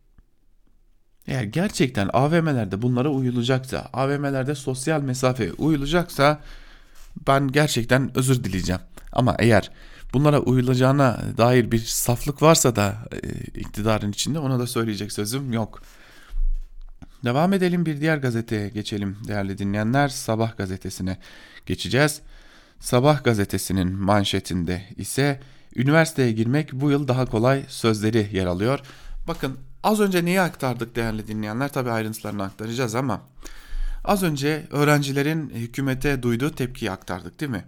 Eğer 1.27 1.43
gerçekten 1.43 2.11
AVM'lerde 2.13 2.83
bunlara 2.83 3.09
uyulacaksa, 3.09 3.89
AVM'lerde 3.93 4.55
sosyal 4.55 5.03
mesafe 5.03 5.53
uyulacaksa 5.53 6.41
ben 7.27 7.49
gerçekten 7.49 8.19
özür 8.19 8.45
dileyeceğim. 8.45 8.81
Ama 9.13 9.37
eğer 9.39 9.71
bunlara 10.17 10.41
uyulacağına 10.41 11.21
dair 11.39 11.71
bir 11.71 11.79
saflık 11.79 12.43
varsa 12.43 12.77
da 12.77 13.09
e, 13.13 13.29
iktidarın 13.61 14.13
içinde 14.13 14.39
ona 14.39 14.59
da 14.59 14.67
söyleyecek 14.67 15.13
sözüm 15.13 15.53
yok. 15.53 15.83
Devam 17.25 17.53
edelim 17.53 17.87
bir 17.87 18.01
diğer 18.01 18.19
gazeteye 18.19 18.69
geçelim 18.69 19.17
değerli 19.29 19.59
dinleyenler. 19.59 20.09
Sabah 20.09 20.57
gazetesine 20.57 21.19
geçeceğiz. 21.67 22.21
Sabah 22.81 23.25
gazetesinin 23.25 23.93
manşetinde 23.93 24.83
ise 24.97 25.41
üniversiteye 25.77 26.33
girmek 26.33 26.73
bu 26.73 26.91
yıl 26.91 27.09
daha 27.09 27.27
kolay 27.27 27.65
sözleri 27.69 28.29
yer 28.33 28.47
alıyor. 28.47 28.81
Bakın 29.29 29.59
az 29.83 30.01
önce 30.01 30.25
neyi 30.25 30.41
aktardık 30.41 30.97
değerli 30.97 31.29
dinleyenler? 31.29 31.73
Tabi 31.73 31.91
ayrıntılarını 31.91 32.43
aktaracağız 32.43 32.95
ama 32.95 33.23
az 34.05 34.23
önce 34.23 34.67
öğrencilerin 34.71 35.51
hükümete 35.51 36.23
duyduğu 36.23 36.51
tepkiyi 36.51 36.91
aktardık 36.91 37.41
değil 37.41 37.53
mi? 37.53 37.65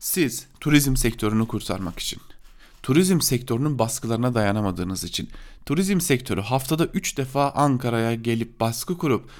Siz 0.00 0.46
turizm 0.60 0.96
sektörünü 0.96 1.46
kurtarmak 1.48 1.98
için, 1.98 2.20
turizm 2.82 3.20
sektörünün 3.20 3.78
baskılarına 3.78 4.34
dayanamadığınız 4.34 5.04
için, 5.04 5.28
turizm 5.66 6.00
sektörü 6.00 6.40
haftada 6.40 6.86
3 6.86 7.16
defa 7.16 7.50
Ankara'ya 7.50 8.14
gelip 8.14 8.60
baskı 8.60 8.98
kurup 8.98 9.30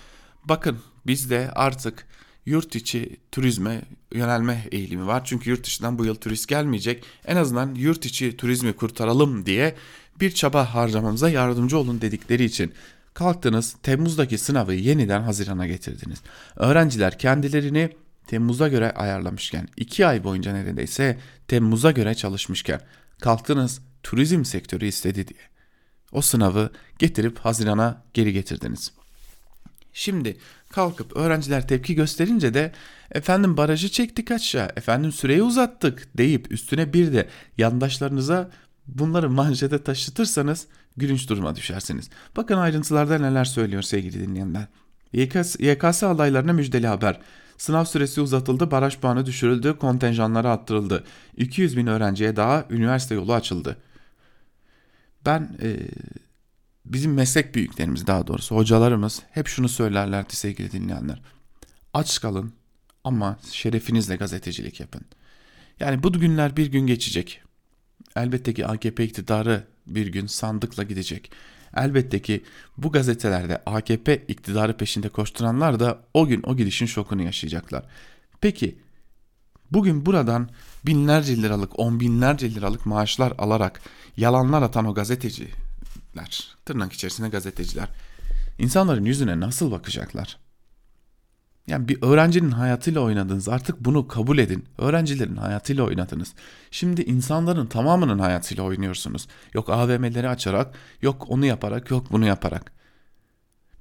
bakın 0.45 0.79
biz 1.07 1.31
de 1.31 1.51
artık 1.55 2.07
yurt 2.47 2.77
içi 2.77 3.17
turizme 3.33 3.83
yönelme 4.13 4.69
eğilimi 4.73 5.07
var. 5.07 5.23
Çünkü 5.25 5.51
yurt 5.51 5.67
dışından 5.67 5.99
bu 5.99 6.05
yıl 6.05 6.15
turist 6.15 6.49
gelmeyecek. 6.49 7.05
En 7.27 7.37
azından 7.37 7.75
yurt 7.75 8.07
içi 8.07 8.37
turizmi 8.37 8.73
kurtaralım 8.73 9.47
diye 9.47 9.75
bir 10.21 10.31
çaba 10.31 10.75
harcamamıza 10.75 11.31
yardımcı 11.31 11.79
olun 11.79 12.01
dedikleri 12.01 12.45
için 12.45 12.73
kalktınız 13.15 13.77
Temmuz'daki 13.83 14.39
sınavı 14.39 14.75
yeniden 14.75 15.23
Haziran'a 15.23 15.67
getirdiniz. 15.67 16.23
Öğrenciler 16.57 17.19
kendilerini 17.19 17.91
Temmuz'a 18.27 18.69
göre 18.69 18.93
ayarlamışken 18.93 19.69
2 19.77 20.07
ay 20.07 20.25
boyunca 20.25 20.53
neredeyse 20.53 21.19
Temmuz'a 21.49 21.91
göre 21.91 22.15
çalışmışken 22.15 22.81
kalktınız 23.21 23.81
turizm 24.03 24.45
sektörü 24.45 24.87
istedi 24.87 25.29
diye. 25.29 25.41
O 26.13 26.21
sınavı 26.21 26.71
getirip 26.99 27.39
Haziran'a 27.39 28.03
geri 28.15 28.33
getirdiniz. 28.33 28.93
Şimdi 29.93 30.37
kalkıp 30.69 31.17
öğrenciler 31.17 31.69
tepki 31.69 31.95
gösterince 31.95 32.55
de 32.55 32.73
efendim 33.13 33.57
barajı 33.57 33.89
çektik 33.89 34.31
aşağı, 34.31 34.69
efendim 34.77 35.13
süreyi 35.13 35.43
uzattık 35.43 36.19
deyip 36.19 36.53
üstüne 36.53 36.93
bir 36.93 37.13
de 37.13 37.29
yandaşlarınıza 37.59 38.51
bunları 38.87 39.31
manşete 39.31 39.83
taşıtırsanız 39.83 40.67
gülünç 40.97 41.29
duruma 41.29 41.57
düşersiniz. 41.57 42.11
Bakın 42.37 42.57
ayrıntılarda 42.57 43.19
neler 43.19 43.45
söylüyor 43.45 43.83
sevgili 43.83 44.21
dinleyenler. 44.21 44.67
YKS, 45.13 45.57
YKS 45.61 46.03
adaylarına 46.03 46.53
müjdeli 46.53 46.87
haber. 46.87 47.21
Sınav 47.61 47.85
süresi 47.85 48.21
uzatıldı, 48.21 48.71
baraj 48.71 48.99
puanı 48.99 49.27
düşürüldü, 49.27 49.79
kontenjanları 49.79 50.49
arttırıldı. 50.49 51.05
200 51.37 51.77
bin 51.77 51.87
öğrenciye 51.87 52.37
daha 52.37 52.65
üniversite 52.71 53.15
yolu 53.15 53.35
açıldı. 53.35 53.77
Ben 55.27 55.57
e, 55.63 55.77
bizim 56.85 57.15
meslek 57.15 57.55
büyüklerimiz 57.55 58.07
daha 58.07 58.27
doğrusu 58.27 58.57
hocalarımız 58.57 59.23
hep 59.31 59.47
şunu 59.47 59.69
söylerlerdi 59.69 60.37
sevgili 60.37 60.73
dinleyenler. 60.73 61.23
Aç 61.95 62.21
kalın 62.21 62.53
ama 63.05 63.39
şerefinizle 63.51 64.17
gazetecilik 64.17 64.81
yapın. 64.81 65.03
Yani 65.81 66.03
bu 66.03 66.13
günler 66.13 66.57
bir 66.57 66.67
gün 66.67 66.87
geçecek. 66.87 67.43
Elbette 68.17 68.55
ki 68.55 68.67
AKP 68.67 69.05
iktidarı 69.05 69.65
bir 69.87 70.07
gün 70.07 70.27
sandıkla 70.27 70.83
gidecek. 70.83 71.31
Elbette 71.77 72.23
ki 72.23 72.45
bu 72.79 72.93
gazetelerde 72.93 73.63
AKP 73.67 74.25
iktidarı 74.29 74.77
peşinde 74.77 75.09
koşturanlar 75.09 75.81
da 75.81 75.99
o 76.15 76.27
gün 76.27 76.43
o 76.47 76.57
gidişin 76.57 76.87
şokunu 76.87 77.23
yaşayacaklar. 77.23 77.85
Peki 78.41 78.79
bugün 79.71 80.07
buradan 80.07 80.49
binlerce 80.87 81.37
liralık, 81.37 81.79
on 81.79 82.01
binlerce 82.01 82.55
liralık 82.55 82.87
maaşlar 82.87 83.33
alarak 83.39 83.81
yalanlar 84.17 84.63
atan 84.63 84.85
o 84.85 84.95
gazeteciler, 84.95 86.57
tırnak 86.65 86.93
içerisinde 86.93 87.29
gazeteciler 87.29 87.89
insanların 88.59 89.05
yüzüne 89.05 89.41
nasıl 89.41 89.71
bakacaklar? 89.71 90.39
Yani 91.71 91.89
bir 91.89 92.03
öğrencinin 92.03 92.51
hayatıyla 92.51 93.01
oynadınız. 93.01 93.49
Artık 93.49 93.81
bunu 93.81 94.09
kabul 94.09 94.39
edin. 94.39 94.65
Öğrencilerin 94.79 95.37
hayatıyla 95.37 95.85
oynadınız. 95.85 96.35
Şimdi 96.71 97.03
insanların 97.03 97.67
tamamının 97.67 98.19
hayatıyla 98.19 98.63
oynuyorsunuz. 98.63 99.29
Yok 99.55 99.71
AVM'leri 99.71 100.29
açarak, 100.29 100.75
yok 101.03 101.27
onu 101.29 101.47
yaparak, 101.47 101.91
yok 101.91 102.07
bunu 102.13 102.27
yaparak. 102.27 102.73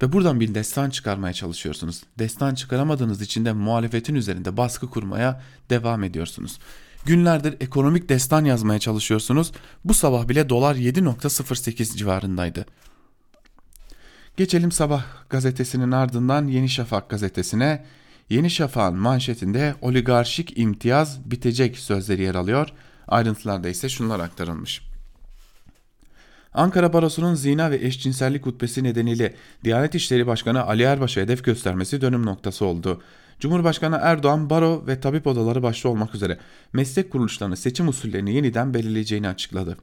Ve 0.02 0.12
buradan 0.12 0.40
bir 0.40 0.54
destan 0.54 0.90
çıkarmaya 0.90 1.32
çalışıyorsunuz. 1.32 2.02
Destan 2.18 2.54
çıkaramadığınız 2.54 3.22
için 3.22 3.44
de 3.44 3.52
muhalefetin 3.52 4.14
üzerinde 4.14 4.56
baskı 4.56 4.90
kurmaya 4.90 5.42
devam 5.70 6.04
ediyorsunuz. 6.04 6.58
Günlerdir 7.06 7.56
ekonomik 7.60 8.08
destan 8.08 8.44
yazmaya 8.44 8.78
çalışıyorsunuz. 8.78 9.52
Bu 9.84 9.94
sabah 9.94 10.28
bile 10.28 10.48
dolar 10.48 10.74
7.08 10.74 11.96
civarındaydı. 11.96 12.66
Geçelim 14.40 14.72
Sabah 14.72 15.04
gazetesinin 15.30 15.92
ardından 15.92 16.46
Yeni 16.46 16.68
Şafak 16.68 17.10
gazetesine. 17.10 17.84
Yeni 18.30 18.50
Şafak'ın 18.50 18.98
manşetinde 18.98 19.74
oligarşik 19.80 20.58
imtiyaz 20.58 21.30
bitecek 21.30 21.78
sözleri 21.78 22.22
yer 22.22 22.34
alıyor. 22.34 22.68
Ayrıntılarda 23.08 23.68
ise 23.68 23.88
şunlar 23.88 24.20
aktarılmış. 24.20 24.82
Ankara 26.54 26.92
Barosu'nun 26.92 27.34
zina 27.34 27.70
ve 27.70 27.76
eşcinsellik 27.76 28.46
hutbesi 28.46 28.84
nedeniyle 28.84 29.34
Diyanet 29.64 29.94
İşleri 29.94 30.26
Başkanı 30.26 30.66
Ali 30.66 30.82
Erbaş'a 30.82 31.20
hedef 31.20 31.44
göstermesi 31.44 32.00
dönüm 32.00 32.26
noktası 32.26 32.64
oldu. 32.64 33.02
Cumhurbaşkanı 33.40 33.98
Erdoğan 34.02 34.50
baro 34.50 34.86
ve 34.86 35.00
tabip 35.00 35.26
odaları 35.26 35.62
başta 35.62 35.88
olmak 35.88 36.14
üzere 36.14 36.38
meslek 36.72 37.10
kuruluşlarının 37.12 37.56
seçim 37.56 37.88
usullerini 37.88 38.34
yeniden 38.34 38.74
belirleyeceğini 38.74 39.28
açıkladı. 39.28 39.76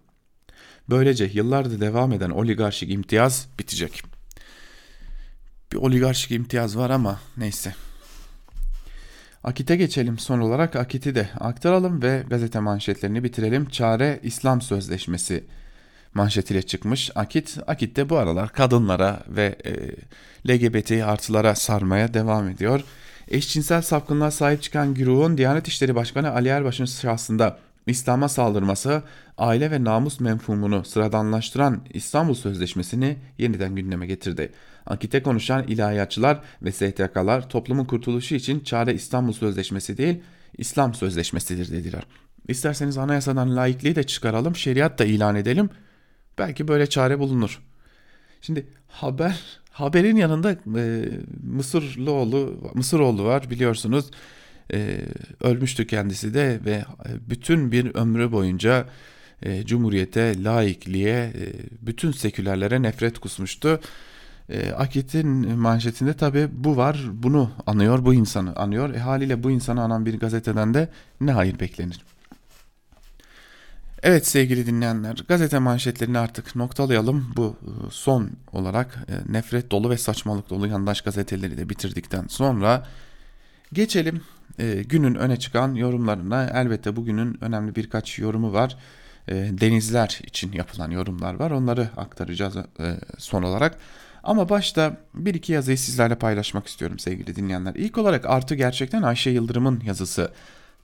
Böylece 0.90 1.30
yıllardır 1.34 1.82
devam 1.82 2.12
eden 2.12 2.30
oligarşik 2.30 2.92
imtiyaz 2.92 3.48
bitecek 3.60 4.17
bir 5.78 5.82
oligarşik 5.82 6.32
imtiyaz 6.32 6.78
var 6.78 6.90
ama 6.90 7.20
neyse. 7.38 7.76
Akit'e 9.44 9.76
geçelim 9.76 10.20
son 10.20 10.40
olarak 10.40 10.76
Akit'i 10.76 11.16
de 11.16 11.30
aktaralım 11.40 12.02
ve 12.02 12.24
gazete 12.30 12.60
manşetlerini 12.60 13.24
bitirelim. 13.24 13.66
Çare 13.70 14.20
İslam 14.24 14.62
Sözleşmesi 14.62 15.44
manşetiyle 16.14 16.62
çıkmış. 16.62 17.12
Akit, 17.16 17.58
Akit 17.68 17.96
de 17.96 18.10
bu 18.10 18.18
aralar 18.18 18.54
kadınlara 18.54 19.24
ve 19.28 19.56
e, 19.66 19.74
LGBT 20.50 20.92
artılara 20.92 21.56
sarmaya 21.56 22.14
devam 22.14 22.50
ediyor. 22.50 22.84
Eşcinsel 23.28 23.82
sapkınlığa 23.82 24.32
sahip 24.32 24.62
çıkan 24.62 24.94
güruhun 24.94 25.38
Diyanet 25.38 25.68
İşleri 25.68 25.96
Başkanı 25.96 26.32
Ali 26.32 26.48
Erbaş'ın 26.48 26.86
şahsında 26.86 27.58
İslam'a 27.88 28.30
saldırması 28.30 29.04
aile 29.38 29.72
ve 29.72 29.84
namus 29.84 30.20
menfumunu 30.20 30.86
sıradanlaştıran 30.86 31.82
İstanbul 31.94 32.34
Sözleşmesi'ni 32.34 33.18
yeniden 33.38 33.76
gündeme 33.76 34.08
getirdi. 34.08 34.52
Akit'e 34.88 35.24
konuşan 35.24 35.68
ilahiyatçılar 35.68 36.42
ve 36.62 36.72
STK'lar 36.72 37.50
toplumun 37.50 37.86
kurtuluşu 37.86 38.36
için 38.36 38.60
çare 38.60 38.94
İstanbul 38.94 39.34
Sözleşmesi 39.34 39.98
değil 39.98 40.22
İslam 40.58 40.94
Sözleşmesidir 40.94 41.72
dediler. 41.72 42.04
İsterseniz 42.48 42.98
anayasadan 42.98 43.56
laikliği 43.56 43.96
de 43.96 44.04
çıkaralım, 44.04 44.56
şeriat 44.56 45.00
da 45.00 45.06
ilan 45.06 45.36
edelim. 45.36 45.70
Belki 46.38 46.68
böyle 46.68 46.88
çare 46.88 47.20
bulunur. 47.20 47.62
Şimdi 48.42 48.68
haber 48.88 49.60
haberin 49.72 50.16
yanında 50.16 50.52
e, 50.52 51.10
Mısırlıoğlu 51.44 52.72
Mısıroğlu 52.74 53.24
var 53.24 53.50
biliyorsunuz. 53.50 54.12
E, 54.74 55.00
ölmüştü 55.42 55.88
kendisi 55.88 56.34
de 56.34 56.60
ve 56.66 56.86
bütün 57.30 57.72
bir 57.72 57.96
ömrü 57.96 58.32
boyunca 58.32 58.88
e, 59.42 59.66
cumhuriyete, 59.66 60.44
laikliğe, 60.44 61.18
e, 61.18 61.34
bütün 61.82 62.12
sekülerlere 62.12 62.82
nefret 62.82 63.20
kusmuştu. 63.20 63.80
E, 64.50 64.72
Akit'in 64.72 65.60
manşetinde 65.60 66.14
tabi 66.14 66.48
bu 66.52 66.78
var. 66.78 67.04
Bunu 67.14 67.52
anıyor, 67.68 68.06
bu 68.06 68.14
insanı 68.14 68.56
anıyor. 68.56 68.94
E, 68.94 69.00
haliyle 69.00 69.44
bu 69.44 69.52
insanı 69.52 69.82
anan 69.82 70.06
bir 70.06 70.20
gazeteden 70.20 70.74
de 70.74 70.90
ne 71.22 71.32
hayır 71.32 71.60
beklenir. 71.60 72.06
Evet 74.04 74.28
sevgili 74.28 74.66
dinleyenler 74.66 75.24
gazete 75.28 75.60
manşetlerini 75.60 76.20
artık 76.20 76.56
noktalayalım. 76.56 77.34
Bu 77.36 77.56
e, 77.62 77.70
son 77.92 78.30
olarak 78.52 78.98
e, 79.10 79.34
nefret 79.34 79.72
dolu 79.72 79.90
ve 79.90 79.98
saçmalık 79.98 80.50
dolu 80.50 80.68
yandaş 80.68 81.02
gazeteleri 81.02 81.58
de 81.58 81.70
bitirdikten 81.70 82.26
sonra 82.28 82.88
geçelim 83.74 84.22
e, 84.60 84.84
günün 84.84 85.16
öne 85.16 85.38
çıkan 85.38 85.76
yorumlarına. 85.76 86.44
Elbette 86.44 86.96
bugünün 86.96 87.38
önemli 87.42 87.76
birkaç 87.76 88.20
yorumu 88.20 88.54
var. 88.54 88.78
Denizler 89.32 90.20
için 90.24 90.52
yapılan 90.52 90.92
yorumlar 90.92 91.34
var. 91.34 91.52
Onları 91.52 91.90
aktaracağız 91.98 92.56
son 93.18 93.44
olarak. 93.44 93.78
Ama 94.28 94.50
başta 94.50 94.98
bir 95.14 95.34
iki 95.34 95.54
yazıyı 95.54 95.78
sizlerle 95.78 96.16
paylaşmak 96.16 96.68
istiyorum 96.68 97.00
sevgili 97.00 97.36
dinleyenler. 97.36 97.76
İlk 97.76 97.98
olarak 97.98 98.26
artı 98.26 98.56
gerçekten 98.56 99.02
Ayşe 99.02 99.30
Yıldırım'ın 99.30 99.82
yazısı. 99.86 100.32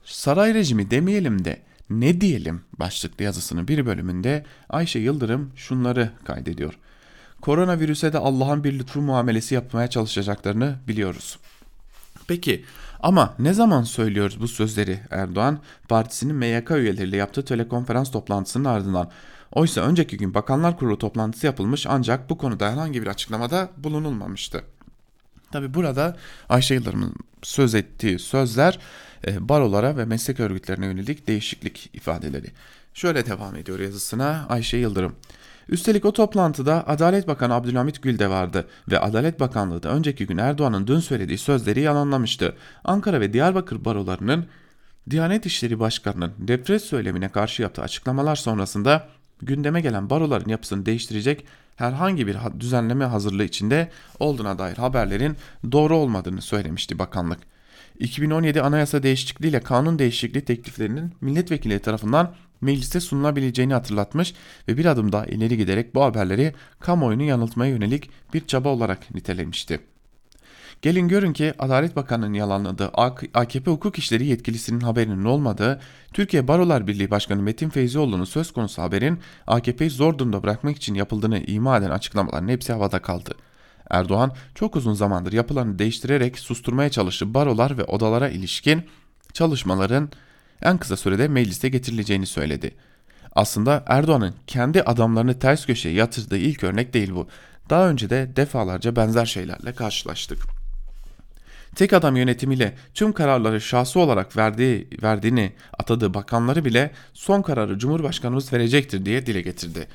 Saray 0.04 0.54
rejimi 0.54 0.90
demeyelim 0.90 1.44
de 1.44 1.60
ne 1.90 2.20
diyelim 2.20 2.60
başlıklı 2.78 3.24
yazısının 3.24 3.68
bir 3.68 3.86
bölümünde 3.86 4.44
Ayşe 4.68 4.98
Yıldırım 4.98 5.52
şunları 5.56 6.10
kaydediyor. 6.24 6.74
Koronavirüse 7.40 8.12
de 8.12 8.18
Allah'ın 8.18 8.64
bir 8.64 8.78
lütfu 8.78 9.00
muamelesi 9.00 9.54
yapmaya 9.54 9.90
çalışacaklarını 9.90 10.76
biliyoruz. 10.88 11.38
Peki 12.26 12.64
ama 13.00 13.34
ne 13.38 13.54
zaman 13.54 13.82
söylüyoruz 13.82 14.40
bu 14.40 14.48
sözleri 14.48 15.00
Erdoğan? 15.10 15.58
Partisinin 15.88 16.36
MYK 16.36 16.70
üyeleriyle 16.70 17.16
yaptığı 17.16 17.44
telekonferans 17.44 18.10
toplantısının 18.10 18.64
ardından 18.64 19.10
Oysa 19.54 19.80
önceki 19.80 20.16
gün 20.16 20.34
Bakanlar 20.34 20.78
Kurulu 20.78 20.98
toplantısı 20.98 21.46
yapılmış 21.46 21.86
ancak 21.88 22.30
bu 22.30 22.38
konuda 22.38 22.70
herhangi 22.72 23.02
bir 23.02 23.06
açıklamada 23.06 23.68
bulunulmamıştı. 23.76 24.64
Tabi 25.52 25.74
burada 25.74 26.16
Ayşe 26.48 26.74
Yıldırım'ın 26.74 27.14
söz 27.42 27.74
ettiği 27.74 28.18
sözler 28.18 28.78
e, 29.26 29.48
barolara 29.48 29.96
ve 29.96 30.04
meslek 30.04 30.40
örgütlerine 30.40 30.86
yönelik 30.86 31.26
değişiklik 31.26 31.90
ifadeleri. 31.92 32.46
Şöyle 32.94 33.26
devam 33.26 33.56
ediyor 33.56 33.78
yazısına 33.78 34.46
Ayşe 34.48 34.76
Yıldırım. 34.76 35.16
Üstelik 35.68 36.04
o 36.04 36.12
toplantıda 36.12 36.88
Adalet 36.88 37.28
Bakanı 37.28 37.54
Abdülhamit 37.54 38.02
Gül 38.02 38.18
de 38.18 38.30
vardı 38.30 38.68
ve 38.90 38.98
Adalet 38.98 39.40
Bakanlığı 39.40 39.82
da 39.82 39.88
önceki 39.88 40.26
gün 40.26 40.38
Erdoğan'ın 40.38 40.86
dün 40.86 41.00
söylediği 41.00 41.38
sözleri 41.38 41.80
yalanlamıştı. 41.80 42.56
Ankara 42.84 43.20
ve 43.20 43.32
Diyarbakır 43.32 43.84
barolarının 43.84 44.46
Diyanet 45.10 45.46
İşleri 45.46 45.80
Başkanı'nın 45.80 46.32
deprez 46.38 46.82
söylemine 46.82 47.28
karşı 47.28 47.62
yaptığı 47.62 47.82
açıklamalar 47.82 48.36
sonrasında 48.36 49.08
gündeme 49.42 49.80
gelen 49.80 50.10
baroların 50.10 50.48
yapısını 50.48 50.86
değiştirecek 50.86 51.44
herhangi 51.76 52.26
bir 52.26 52.36
düzenleme 52.60 53.04
hazırlığı 53.04 53.44
içinde 53.44 53.90
olduğuna 54.18 54.58
dair 54.58 54.76
haberlerin 54.76 55.36
doğru 55.72 55.96
olmadığını 55.96 56.42
söylemişti 56.42 56.98
bakanlık. 56.98 57.38
2017 57.98 58.62
anayasa 58.62 59.02
değişikliğiyle 59.02 59.60
kanun 59.60 59.98
değişikliği 59.98 60.44
tekliflerinin 60.44 61.12
milletvekili 61.20 61.78
tarafından 61.78 62.34
mecliste 62.60 63.00
sunulabileceğini 63.00 63.74
hatırlatmış 63.74 64.34
ve 64.68 64.76
bir 64.76 64.84
adım 64.84 65.12
daha 65.12 65.26
ileri 65.26 65.56
giderek 65.56 65.94
bu 65.94 66.02
haberleri 66.02 66.54
kamuoyunu 66.80 67.22
yanıltmaya 67.22 67.72
yönelik 67.72 68.10
bir 68.34 68.46
çaba 68.46 68.68
olarak 68.68 69.14
nitelemişti. 69.14 69.80
Gelin 70.84 71.08
görün 71.08 71.32
ki 71.32 71.54
Adalet 71.58 71.96
Bakanı'nın 71.96 72.32
yalanladığı 72.32 72.88
AKP 73.34 73.70
hukuk 73.70 73.98
işleri 73.98 74.26
yetkilisinin 74.26 74.80
haberinin 74.80 75.24
olmadığı, 75.24 75.80
Türkiye 76.12 76.48
Barolar 76.48 76.86
Birliği 76.86 77.10
Başkanı 77.10 77.42
Metin 77.42 77.68
Feyzioğlu'nun 77.68 78.24
söz 78.24 78.52
konusu 78.52 78.82
haberin 78.82 79.20
AKP'yi 79.46 79.90
zor 79.90 80.18
durumda 80.18 80.42
bırakmak 80.42 80.76
için 80.76 80.94
yapıldığını 80.94 81.38
ima 81.38 81.76
eden 81.76 81.90
açıklamaların 81.90 82.48
hepsi 82.48 82.72
havada 82.72 83.02
kaldı. 83.02 83.34
Erdoğan 83.90 84.32
çok 84.54 84.76
uzun 84.76 84.94
zamandır 84.94 85.32
yapılarını 85.32 85.78
değiştirerek 85.78 86.38
susturmaya 86.38 86.90
çalıştığı 86.90 87.34
barolar 87.34 87.78
ve 87.78 87.84
odalara 87.84 88.28
ilişkin 88.28 88.82
çalışmaların 89.32 90.10
en 90.62 90.78
kısa 90.78 90.96
sürede 90.96 91.28
mecliste 91.28 91.68
getirileceğini 91.68 92.26
söyledi. 92.26 92.74
Aslında 93.32 93.84
Erdoğan'ın 93.86 94.34
kendi 94.46 94.82
adamlarını 94.82 95.38
ters 95.38 95.66
köşeye 95.66 95.94
yatırdığı 95.94 96.38
ilk 96.38 96.64
örnek 96.64 96.94
değil 96.94 97.14
bu. 97.14 97.28
Daha 97.70 97.88
önce 97.88 98.10
de 98.10 98.32
defalarca 98.36 98.96
benzer 98.96 99.26
şeylerle 99.26 99.72
karşılaştık. 99.72 100.63
Tek 101.74 101.92
adam 101.92 102.16
yönetimiyle 102.16 102.74
tüm 102.94 103.12
kararları 103.12 103.60
şahsı 103.60 104.00
olarak 104.00 104.36
verdiği, 104.36 104.88
verdiğini 105.02 105.52
atadığı 105.78 106.14
bakanları 106.14 106.64
bile 106.64 106.90
son 107.12 107.42
kararı 107.42 107.78
Cumhurbaşkanımız 107.78 108.52
verecektir 108.52 109.04
diye 109.04 109.26
dile 109.26 109.40
getirdi. 109.40 109.88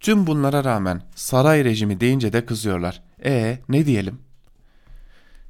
Tüm 0.00 0.26
bunlara 0.26 0.64
rağmen 0.64 1.02
saray 1.14 1.64
rejimi 1.64 2.00
deyince 2.00 2.32
de 2.32 2.46
kızıyorlar. 2.46 3.02
E 3.24 3.58
ne 3.68 3.86
diyelim? 3.86 4.18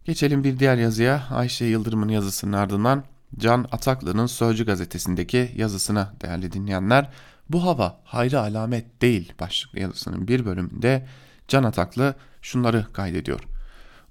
Geçelim 0.05 0.45
bir 0.45 0.59
diğer 0.59 0.77
yazıya. 0.77 1.29
Ayşe 1.31 1.65
Yıldırım'ın 1.65 2.09
yazısının 2.09 2.53
ardından 2.53 3.05
Can 3.39 3.67
Ataklı'nın 3.73 4.27
Sözcü 4.27 4.67
gazetesindeki 4.67 5.53
yazısına 5.57 6.12
değerli 6.23 6.53
dinleyenler. 6.53 7.11
Bu 7.51 7.65
hava 7.65 8.01
hayra 8.05 8.41
alamet 8.41 9.03
değil 9.03 9.33
başlıklı 9.41 9.81
yazısının 9.81 10.29
bir 10.29 10.47
bölümünde 10.47 11.07
Can 11.49 11.62
Ataklı 11.62 12.15
şunları 12.43 12.87
kaydediyor. 12.93 13.56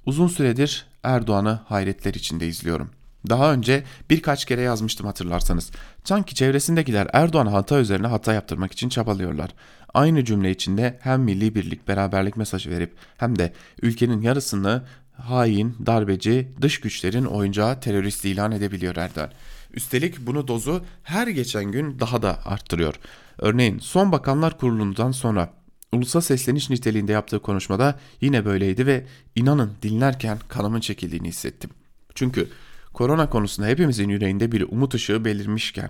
Uzun 0.06 0.28
süredir 0.28 0.86
Erdoğan'ı 1.04 1.60
hayretler 1.66 2.14
içinde 2.14 2.48
izliyorum. 2.48 2.90
Daha 3.30 3.54
önce 3.54 3.84
birkaç 4.10 4.46
kere 4.46 4.62
yazmıştım 4.62 5.06
hatırlarsanız. 5.06 5.72
Sanki 6.04 6.36
çevresindekiler 6.36 7.08
Erdoğan 7.14 7.48
hata 7.48 7.80
üzerine 7.80 8.08
hata 8.08 8.34
yaptırmak 8.34 8.72
için 8.72 8.90
çabalıyorlar. 8.90 9.50
Aynı 9.94 10.26
cümle 10.26 10.52
içinde 10.52 11.00
hem 11.02 11.22
milli 11.22 11.56
birlik, 11.56 11.88
beraberlik 11.88 12.38
mesajı 12.38 12.70
verip 12.70 12.96
hem 13.18 13.40
de 13.40 13.54
ülkenin 13.82 14.22
yarısını 14.22 14.84
hain, 15.14 15.76
darbeci, 15.86 16.52
dış 16.62 16.80
güçlerin 16.80 17.26
oyuncağı 17.26 17.80
terörist 17.80 18.26
ilan 18.26 18.52
edebiliyor 18.52 18.96
Erdoğan. 18.96 19.30
Üstelik 19.74 20.28
bunu 20.28 20.48
dozu 20.48 20.86
her 21.04 21.28
geçen 21.28 21.66
gün 21.66 22.00
daha 22.00 22.22
da 22.22 22.46
arttırıyor. 22.46 22.96
Örneğin 23.38 23.80
son 23.80 24.12
bakanlar 24.12 24.58
kurulundan 24.58 25.12
sonra 25.12 25.54
ulusal 25.98 26.22
sesleniş 26.22 26.70
niteliğinde 26.70 27.12
yaptığı 27.12 27.40
konuşmada 27.40 28.00
yine 28.22 28.46
böyleydi 28.46 28.86
ve 28.88 29.06
inanın 29.36 29.72
dinlerken 29.82 30.38
kanımın 30.48 30.80
çekildiğini 30.80 31.28
hissettim. 31.28 31.70
Çünkü 32.16 32.48
korona 32.94 33.30
konusunda 33.30 33.68
hepimizin 33.68 34.10
yüreğinde 34.10 34.52
bir 34.52 34.62
umut 34.62 34.94
ışığı 34.94 35.26
belirmişken 35.26 35.90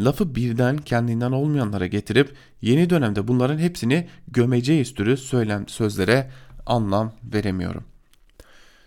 lafı 0.00 0.34
birden 0.34 0.76
kendinden 0.76 1.32
olmayanlara 1.32 1.86
getirip 1.86 2.34
yeni 2.62 2.90
dönemde 2.90 3.28
bunların 3.28 3.58
hepsini 3.58 4.08
gömeceğiz 4.28 4.94
türü 4.94 5.16
söylem 5.16 5.68
sözlere 5.68 6.30
anlam 6.66 7.12
veremiyorum. 7.24 7.84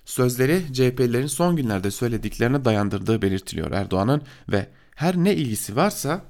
Sözleri 0.05 0.73
CHP'lilerin 0.73 1.27
son 1.27 1.55
günlerde 1.55 1.91
söylediklerine 1.91 2.65
dayandırdığı 2.65 3.21
belirtiliyor 3.21 3.71
Erdoğan'ın 3.71 4.21
ve 4.51 4.67
her 4.95 5.17
ne 5.17 5.35
ilgisi 5.35 5.75
varsa 5.75 6.21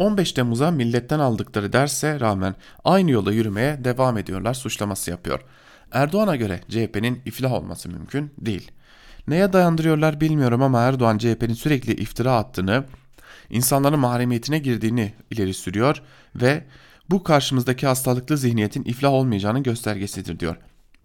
15 0.00 0.32
Temmuz'a 0.32 0.70
milletten 0.70 1.18
aldıkları 1.18 1.72
derse 1.72 2.20
rağmen 2.20 2.54
aynı 2.84 3.10
yola 3.10 3.32
yürümeye 3.32 3.84
devam 3.84 4.18
ediyorlar 4.18 4.54
suçlaması 4.54 5.10
yapıyor. 5.10 5.40
Erdoğan'a 5.92 6.36
göre 6.36 6.60
CHP'nin 6.68 7.22
iflah 7.24 7.52
olması 7.52 7.88
mümkün 7.88 8.30
değil. 8.38 8.70
Neye 9.28 9.52
dayandırıyorlar 9.52 10.20
bilmiyorum 10.20 10.62
ama 10.62 10.80
Erdoğan 10.80 11.18
CHP'nin 11.18 11.54
sürekli 11.54 11.94
iftira 11.94 12.36
attığını, 12.36 12.84
insanların 13.50 13.98
mahremiyetine 13.98 14.58
girdiğini 14.58 15.12
ileri 15.30 15.54
sürüyor 15.54 16.02
ve 16.34 16.64
bu 17.10 17.22
karşımızdaki 17.22 17.86
hastalıklı 17.86 18.38
zihniyetin 18.38 18.84
iflah 18.84 19.12
olmayacağının 19.12 19.62
göstergesidir 19.62 20.40
diyor. 20.40 20.56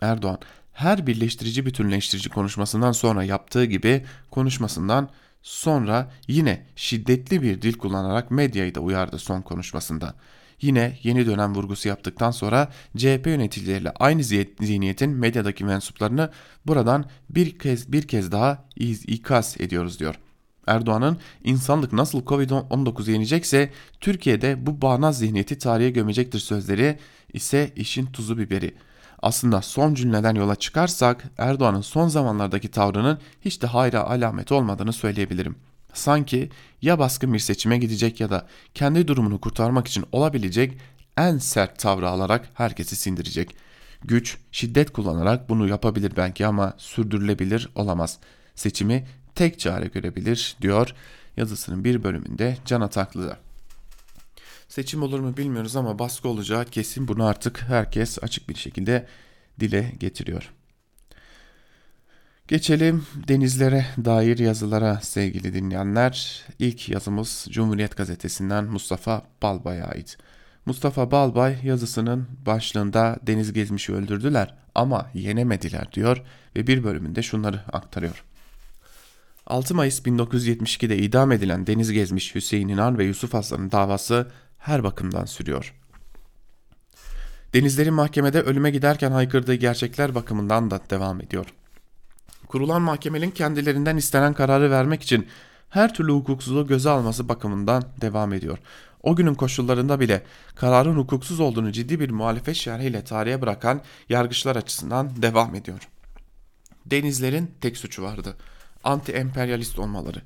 Erdoğan 0.01 0.39
her 0.73 1.07
birleştirici 1.07 1.65
bütünleştirici 1.65 2.29
konuşmasından 2.29 2.91
sonra 2.91 3.23
yaptığı 3.23 3.65
gibi 3.65 4.05
konuşmasından 4.31 5.09
sonra 5.45 6.11
yine 6.27 6.65
şiddetli 6.75 7.41
bir 7.41 7.61
dil 7.61 7.73
kullanarak 7.73 8.31
medyayı 8.31 8.75
da 8.75 8.79
uyardı 8.79 9.19
son 9.19 9.41
konuşmasında. 9.41 10.13
Yine 10.61 10.97
yeni 11.03 11.25
dönem 11.25 11.55
vurgusu 11.55 11.87
yaptıktan 11.87 12.31
sonra 12.31 12.71
CHP 12.97 13.27
yöneticileriyle 13.27 13.91
aynı 13.91 14.23
zihniyetin 14.23 15.09
medyadaki 15.09 15.65
mensuplarını 15.65 16.29
buradan 16.65 17.05
bir 17.29 17.59
kez 17.59 17.91
bir 17.91 18.07
kez 18.07 18.31
daha 18.31 18.65
ikaz 19.07 19.55
ediyoruz 19.59 19.99
diyor. 19.99 20.15
Erdoğan'ın 20.67 21.17
insanlık 21.43 21.93
nasıl 21.93 22.25
Covid-19 22.25 23.11
yenecekse 23.11 23.71
Türkiye'de 24.01 24.65
bu 24.65 24.81
bağnaz 24.81 25.17
zihniyeti 25.17 25.57
tarihe 25.57 25.89
gömecektir 25.89 26.39
sözleri 26.39 26.99
ise 27.33 27.71
işin 27.75 28.05
tuzu 28.05 28.37
biberi. 28.37 28.75
Aslında 29.25 29.61
son 29.61 29.93
cümleden 29.93 30.35
yola 30.35 30.55
çıkarsak 30.55 31.23
Erdoğan'ın 31.37 31.81
son 31.81 32.07
zamanlardaki 32.07 32.71
tavrının 32.71 33.19
hiç 33.41 33.61
de 33.61 33.67
hayra 33.67 34.03
alamet 34.03 34.51
olmadığını 34.51 34.93
söyleyebilirim. 34.93 35.55
Sanki 35.93 36.49
ya 36.81 36.99
baskın 36.99 37.33
bir 37.33 37.39
seçime 37.39 37.77
gidecek 37.77 38.19
ya 38.19 38.29
da 38.29 38.47
kendi 38.73 39.07
durumunu 39.07 39.41
kurtarmak 39.41 39.87
için 39.87 40.05
olabilecek 40.11 40.77
en 41.17 41.37
sert 41.37 41.79
tavrı 41.79 42.09
alarak 42.09 42.49
herkesi 42.53 42.95
sindirecek. 42.95 43.55
Güç, 44.03 44.37
şiddet 44.51 44.93
kullanarak 44.93 45.49
bunu 45.49 45.67
yapabilir 45.67 46.13
belki 46.17 46.45
ama 46.45 46.73
sürdürülebilir 46.77 47.69
olamaz. 47.75 48.19
Seçimi 48.55 49.07
tek 49.35 49.59
çare 49.59 49.87
görebilir 49.87 50.55
diyor 50.61 50.93
yazısının 51.37 51.83
bir 51.83 52.03
bölümünde 52.03 52.57
Can 52.65 52.81
Ataklı'da. 52.81 53.44
Seçim 54.67 55.03
olur 55.03 55.19
mu 55.19 55.37
bilmiyoruz 55.37 55.75
ama 55.75 55.99
baskı 55.99 56.27
olacağı 56.27 56.65
kesin 56.65 57.07
bunu 57.07 57.25
artık 57.25 57.61
herkes 57.61 58.23
açık 58.23 58.49
bir 58.49 58.55
şekilde 58.55 59.07
dile 59.59 59.93
getiriyor. 59.99 60.53
Geçelim 62.47 63.05
denizlere 63.27 63.85
dair 64.05 64.37
yazılara 64.37 65.01
sevgili 65.01 65.53
dinleyenler. 65.53 66.43
İlk 66.59 66.89
yazımız 66.89 67.47
Cumhuriyet 67.49 67.97
Gazetesi'nden 67.97 68.65
Mustafa 68.65 69.21
Balbay'a 69.41 69.85
ait. 69.85 70.17
Mustafa 70.65 71.11
Balbay 71.11 71.57
yazısının 71.63 72.27
başlığında 72.45 73.19
deniz 73.27 73.53
gezmişi 73.53 73.93
öldürdüler 73.93 74.55
ama 74.75 75.11
yenemediler 75.13 75.91
diyor 75.91 76.23
ve 76.55 76.67
bir 76.67 76.83
bölümünde 76.83 77.21
şunları 77.21 77.61
aktarıyor. 77.73 78.23
6 79.47 79.75
Mayıs 79.75 79.99
1972'de 79.99 80.97
idam 80.97 81.31
edilen 81.31 81.67
deniz 81.67 81.91
gezmiş 81.91 82.35
Hüseyin 82.35 82.67
İnan 82.67 82.97
ve 82.97 83.05
Yusuf 83.05 83.35
Aslan'ın 83.35 83.71
davası 83.71 84.31
her 84.57 84.83
bakımdan 84.83 85.25
sürüyor. 85.25 85.73
Denizlerin 87.53 87.93
mahkemede 87.93 88.41
ölüme 88.41 88.71
giderken 88.71 89.11
haykırdığı 89.11 89.55
gerçekler 89.55 90.15
bakımından 90.15 90.71
da 90.71 90.79
devam 90.89 91.21
ediyor. 91.21 91.45
Kurulan 92.47 92.81
mahkemenin 92.81 93.31
kendilerinden 93.31 93.97
istenen 93.97 94.33
kararı 94.33 94.71
vermek 94.71 95.03
için 95.03 95.27
her 95.69 95.93
türlü 95.93 96.11
hukuksuzluğu 96.11 96.67
göze 96.67 96.89
alması 96.89 97.29
bakımından 97.29 97.83
devam 98.01 98.33
ediyor. 98.33 98.57
O 99.03 99.15
günün 99.15 99.33
koşullarında 99.33 99.99
bile 99.99 100.23
kararın 100.55 100.97
hukuksuz 100.97 101.39
olduğunu 101.39 101.71
ciddi 101.71 101.99
bir 101.99 102.09
muhalefet 102.09 102.55
şerhiyle 102.55 103.03
tarihe 103.03 103.41
bırakan 103.41 103.81
yargıçlar 104.09 104.55
açısından 104.55 105.21
devam 105.21 105.55
ediyor. 105.55 105.89
Denizlerin 106.85 107.51
tek 107.61 107.77
suçu 107.77 108.03
vardı. 108.03 108.35
Anti-emperyalist 108.83 109.79
olmaları. 109.79 110.21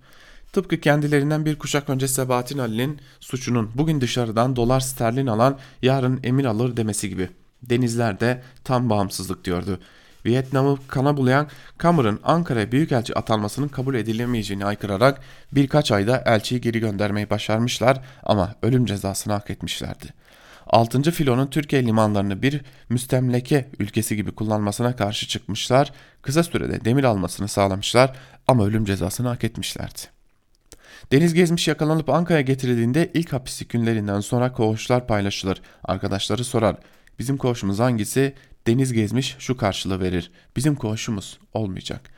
Tıpkı 0.54 0.80
kendilerinden 0.80 1.46
bir 1.46 1.60
kuşak 1.60 1.90
önce 1.90 2.08
Sebahattin 2.08 2.58
Ali'nin 2.58 3.00
suçunun 3.20 3.72
bugün 3.76 4.02
dışarıdan 4.02 4.56
dolar 4.56 4.80
sterlin 4.80 5.28
alan 5.28 5.58
yarın 5.82 6.20
emir 6.24 6.46
alır 6.46 6.78
demesi 6.78 7.10
gibi. 7.10 7.30
Denizler 7.64 8.20
de 8.20 8.42
tam 8.64 8.90
bağımsızlık 8.90 9.46
diyordu. 9.46 9.80
Vietnam'ı 10.26 10.78
kana 10.88 11.18
bulayan 11.18 11.48
Cameron 11.84 12.20
Ankara'ya 12.24 12.72
büyükelçi 12.72 13.16
atanmasının 13.16 13.68
kabul 13.68 13.96
edilemeyeceğini 13.96 14.66
aykırarak 14.66 15.22
birkaç 15.52 15.92
ayda 15.92 16.24
elçiyi 16.26 16.62
geri 16.62 16.80
göndermeyi 16.80 17.30
başarmışlar 17.30 18.02
ama 18.24 18.56
ölüm 18.62 18.86
cezasını 18.86 19.34
hak 19.34 19.50
etmişlerdi. 19.50 20.14
6. 20.68 21.12
filonun 21.12 21.48
Türkiye 21.48 21.86
limanlarını 21.86 22.42
bir 22.42 22.62
müstemleke 22.90 23.70
ülkesi 23.80 24.16
gibi 24.16 24.32
kullanmasına 24.32 24.96
karşı 24.96 25.28
çıkmışlar, 25.28 25.92
kısa 26.22 26.44
sürede 26.44 26.86
demir 26.86 27.04
almasını 27.04 27.48
sağlamışlar 27.48 28.16
ama 28.48 28.66
ölüm 28.66 28.86
cezasını 28.86 29.28
hak 29.28 29.44
etmişlerdi. 29.44 30.19
Deniz 31.12 31.34
gezmiş 31.34 31.68
yakalanıp 31.68 32.10
Ankara'ya 32.10 32.42
getirildiğinde 32.42 33.12
ilk 33.14 33.34
hapislik 33.34 33.70
günlerinden 33.70 34.20
sonra 34.20 34.52
koğuşlar 34.52 35.08
paylaşılır. 35.08 35.62
Arkadaşları 35.84 36.44
sorar. 36.44 36.76
Bizim 37.20 37.38
koğuşumuz 37.38 37.80
hangisi? 37.80 38.34
Deniz 38.68 38.94
gezmiş 38.94 39.36
şu 39.40 39.58
karşılığı 39.58 40.00
verir. 40.00 40.32
Bizim 40.56 40.76
koğuşumuz 40.76 41.40
olmayacak. 41.54 42.10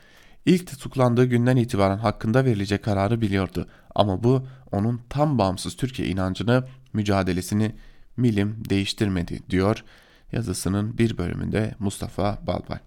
İlk 0.46 0.68
tutuklandığı 0.68 1.26
günden 1.26 1.58
itibaren 1.58 1.98
hakkında 1.98 2.46
verilecek 2.46 2.84
kararı 2.84 3.22
biliyordu. 3.22 3.68
Ama 3.96 4.24
bu 4.24 4.48
onun 4.72 5.02
tam 5.10 5.38
bağımsız 5.38 5.76
Türkiye 5.76 6.08
inancını, 6.08 6.64
mücadelesini 6.94 7.76
milim 8.18 8.64
değiştirmedi 8.70 9.40
diyor 9.50 9.84
yazısının 10.32 10.98
bir 10.98 11.18
bölümünde 11.18 11.76
Mustafa 11.80 12.40
Balbay. 12.48 12.80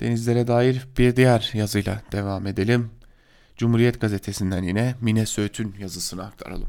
Denizlere 0.00 0.46
dair 0.46 0.86
bir 0.98 1.16
diğer 1.16 1.50
yazıyla 1.54 2.02
devam 2.12 2.46
edelim. 2.46 2.90
Cumhuriyet 3.56 4.00
gazetesinden 4.00 4.62
yine 4.62 4.94
Mine 5.00 5.26
Söğüt'ün 5.26 5.74
yazısını 5.80 6.24
aktaralım. 6.24 6.68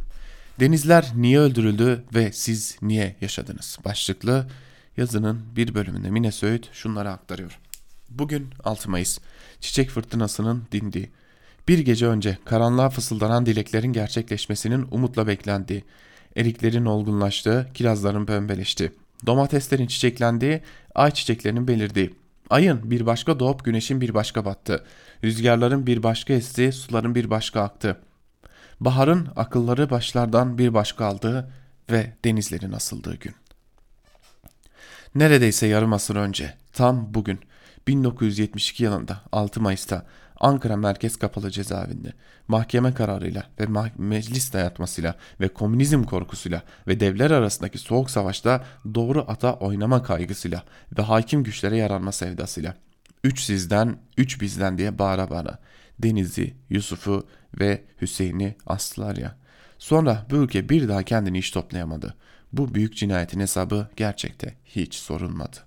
Denizler 0.60 1.12
niye 1.16 1.40
öldürüldü 1.40 2.04
ve 2.16 2.32
siz 2.32 2.78
niye 2.82 3.16
yaşadınız? 3.22 3.78
Başlıklı 3.86 4.48
yazının 4.98 5.42
bir 5.56 5.76
bölümünde 5.76 6.10
Mine 6.10 6.32
Söğüt 6.32 6.70
şunları 6.74 7.12
aktarıyor. 7.12 7.60
Bugün 8.10 8.50
6 8.64 8.90
Mayıs. 8.90 9.20
Çiçek 9.60 9.90
fırtınasının 9.90 10.64
dindiği. 10.72 11.10
Bir 11.68 11.80
gece 11.80 12.08
önce 12.08 12.38
karanlığa 12.46 12.90
fısıldanan 12.90 13.46
dileklerin 13.46 13.94
gerçekleşmesinin 13.94 14.88
umutla 14.92 15.28
beklendiği, 15.28 15.84
eriklerin 16.36 16.86
olgunlaştığı, 16.86 17.70
kirazların 17.74 18.26
pembeleştiği, 18.26 18.92
domateslerin 19.26 19.88
çiçeklendiği, 19.88 20.62
ay 20.96 21.12
çiçeklerinin 21.12 21.68
belirdiği, 21.68 22.14
ayın 22.50 22.92
bir 22.92 23.06
başka 23.06 23.40
doğup 23.40 23.66
güneşin 23.66 24.02
bir 24.02 24.14
başka 24.14 24.46
battı, 24.46 24.86
rüzgarların 25.24 25.88
bir 25.88 26.04
başka 26.04 26.34
esti, 26.34 26.72
suların 26.72 27.16
bir 27.16 27.30
başka 27.30 27.62
aktı. 27.62 27.98
Baharın 28.80 29.28
akılları 29.36 29.90
başlardan 29.90 30.58
bir 30.58 30.74
başka 30.74 31.06
aldığı 31.06 31.52
ve 31.92 32.14
denizlerin 32.26 32.72
asıldığı 32.72 33.16
gün. 33.16 33.36
Neredeyse 35.16 35.68
yarım 35.68 35.94
asır 35.94 36.16
önce, 36.16 36.54
tam 36.74 37.14
bugün, 37.14 37.40
1972 37.88 38.84
yılında 38.84 39.22
6 39.32 39.62
Mayıs'ta 39.62 40.06
Ankara 40.40 40.78
Merkez 40.78 41.16
Kapalı 41.16 41.52
Cezaevinde 41.52 42.14
mahkeme 42.48 42.94
kararıyla 42.94 43.44
ve 43.60 43.92
meclis 43.98 44.54
dayatmasıyla 44.54 45.16
ve 45.40 45.48
komünizm 45.48 46.04
korkusuyla 46.04 46.64
ve 46.88 47.00
devler 47.00 47.32
arasındaki 47.32 47.78
soğuk 47.78 48.10
savaşta 48.10 48.66
doğru 48.96 49.26
ata 49.28 49.54
oynama 49.54 50.04
kaygısıyla 50.04 50.64
ve 50.98 51.02
hakim 51.02 51.44
güçlere 51.44 51.78
yaranma 51.78 52.12
sevdasıyla 52.12 52.76
üç 53.24 53.42
sizden, 53.42 53.98
üç 54.18 54.42
bizden 54.42 54.78
diye 54.78 55.00
bağıra 55.00 55.30
bağıra 55.30 55.60
Deniz'i, 56.00 56.54
Yusuf'u 56.70 57.28
ve 57.60 57.84
Hüseyin'i 58.02 58.56
astılar 58.66 59.16
ya. 59.16 59.36
Sonra 59.78 60.26
bu 60.30 60.36
ülke 60.36 60.70
bir 60.70 60.88
daha 60.88 61.04
kendini 61.04 61.38
iş 61.38 61.52
toplayamadı. 61.52 62.16
Bu 62.54 62.76
büyük 62.76 62.98
cinayetin 62.98 63.40
hesabı 63.40 63.88
gerçekte 63.96 64.56
hiç 64.66 64.96
sorulmadı. 64.96 65.58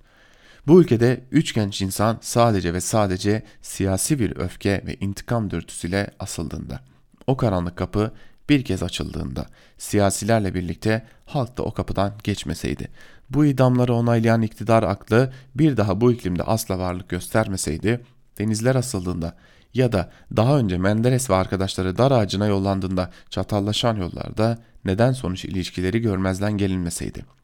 Bu 0.67 0.81
ülkede 0.81 1.21
üç 1.31 1.55
genç 1.55 1.83
insan 1.83 2.19
sadece 2.21 2.75
ve 2.75 2.81
sadece 2.81 3.43
siyasi 3.63 4.19
bir 4.19 4.37
öfke 4.37 4.83
ve 4.87 4.95
intikam 4.95 5.51
dürtüsüyle 5.51 6.11
asıldığında, 6.19 6.81
o 7.27 7.37
karanlık 7.37 7.77
kapı 7.77 8.13
bir 8.49 8.65
kez 8.65 8.83
açıldığında, 8.83 9.47
siyasilerle 9.79 10.55
birlikte 10.55 11.07
halk 11.27 11.59
da 11.59 11.63
o 11.63 11.75
kapıdan 11.75 12.13
geçmeseydi, 12.25 12.89
bu 13.31 13.45
idamları 13.45 13.95
onaylayan 13.95 14.43
iktidar 14.43 14.83
aklı 14.83 15.33
bir 15.55 15.77
daha 15.77 16.01
bu 16.01 16.13
iklimde 16.13 16.43
asla 16.43 16.79
varlık 16.79 17.09
göstermeseydi, 17.09 18.01
denizler 18.39 18.75
asıldığında 18.75 19.37
ya 19.75 19.93
da 19.93 20.11
daha 20.37 20.59
önce 20.59 20.79
Menderes 20.79 21.31
ve 21.31 21.35
arkadaşları 21.35 21.99
dar 21.99 22.11
ağacına 22.11 22.47
yollandığında 22.47 23.11
çatallaşan 23.31 23.97
yollarda 23.97 24.59
neden 24.85 25.13
sonuç 25.13 25.45
ilişkileri 25.45 26.01
görmezden 26.01 26.53
gelinmeseydi.'' 26.53 27.39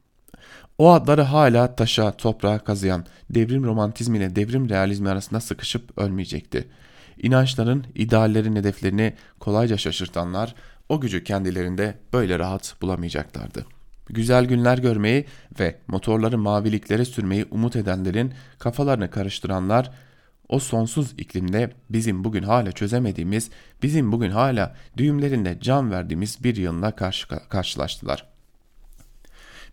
O 0.78 0.92
adları 0.92 1.22
hala 1.22 1.76
taşa, 1.76 2.12
toprağa 2.12 2.58
kazıyan 2.58 3.06
devrim 3.30 3.64
romantizmi 3.64 4.18
ile 4.18 4.36
devrim 4.36 4.68
realizmi 4.68 5.08
arasında 5.08 5.40
sıkışıp 5.40 5.98
ölmeyecekti. 5.98 6.68
İnançların, 7.22 7.84
ideallerin 7.94 8.56
hedeflerini 8.56 9.14
kolayca 9.40 9.76
şaşırtanlar 9.76 10.54
o 10.88 11.00
gücü 11.00 11.24
kendilerinde 11.24 11.98
böyle 12.12 12.38
rahat 12.38 12.74
bulamayacaklardı. 12.82 13.66
Güzel 14.08 14.44
günler 14.44 14.78
görmeyi 14.78 15.24
ve 15.60 15.78
motorları 15.88 16.38
maviliklere 16.38 17.04
sürmeyi 17.04 17.46
umut 17.50 17.76
edenlerin 17.76 18.34
kafalarını 18.58 19.10
karıştıranlar 19.10 19.90
o 20.48 20.58
sonsuz 20.58 21.12
iklimde 21.18 21.72
bizim 21.90 22.24
bugün 22.24 22.42
hala 22.42 22.72
çözemediğimiz, 22.72 23.50
bizim 23.82 24.12
bugün 24.12 24.30
hala 24.30 24.74
düğümlerinde 24.96 25.58
can 25.60 25.90
verdiğimiz 25.90 26.44
bir 26.44 26.56
yılına 26.56 26.90
karşı 26.90 27.28
karşılaştılar.'' 27.28 28.35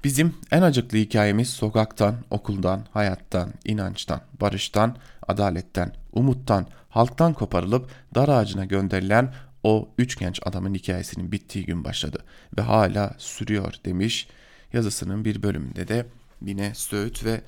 Bizim 0.04 0.36
en 0.52 0.62
acıklı 0.62 0.98
hikayemiz 0.98 1.50
sokaktan, 1.50 2.16
okuldan, 2.30 2.86
hayattan, 2.92 3.54
inançtan, 3.66 4.22
barıştan, 4.42 4.98
adaletten, 5.28 5.96
umuttan, 6.12 6.68
halktan 6.90 7.34
koparılıp 7.34 7.90
dar 8.16 8.30
ağacına 8.30 8.66
gönderilen 8.66 9.34
o 9.64 9.90
üç 9.98 10.18
genç 10.20 10.40
adamın 10.46 10.74
hikayesinin 10.74 11.32
bittiği 11.32 11.66
gün 11.66 11.84
başladı 11.84 12.24
ve 12.58 12.62
hala 12.62 13.16
sürüyor 13.18 13.74
demiş 13.86 14.28
yazısının 14.74 15.26
bir 15.26 15.44
bölümünde 15.44 15.88
de 15.88 16.06
yine 16.46 16.76
Söğüt 16.76 17.26
ve 17.26 17.42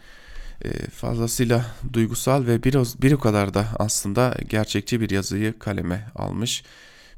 e, 0.62 0.70
fazlasıyla 0.90 1.66
duygusal 1.94 2.46
ve 2.46 2.64
biraz 2.64 3.02
bir 3.02 3.12
o 3.12 3.20
kadar 3.20 3.54
da 3.54 3.68
aslında 3.80 4.36
gerçekçi 4.50 5.02
bir 5.02 5.10
yazıyı 5.10 5.60
kaleme 5.60 6.08
almış. 6.16 6.64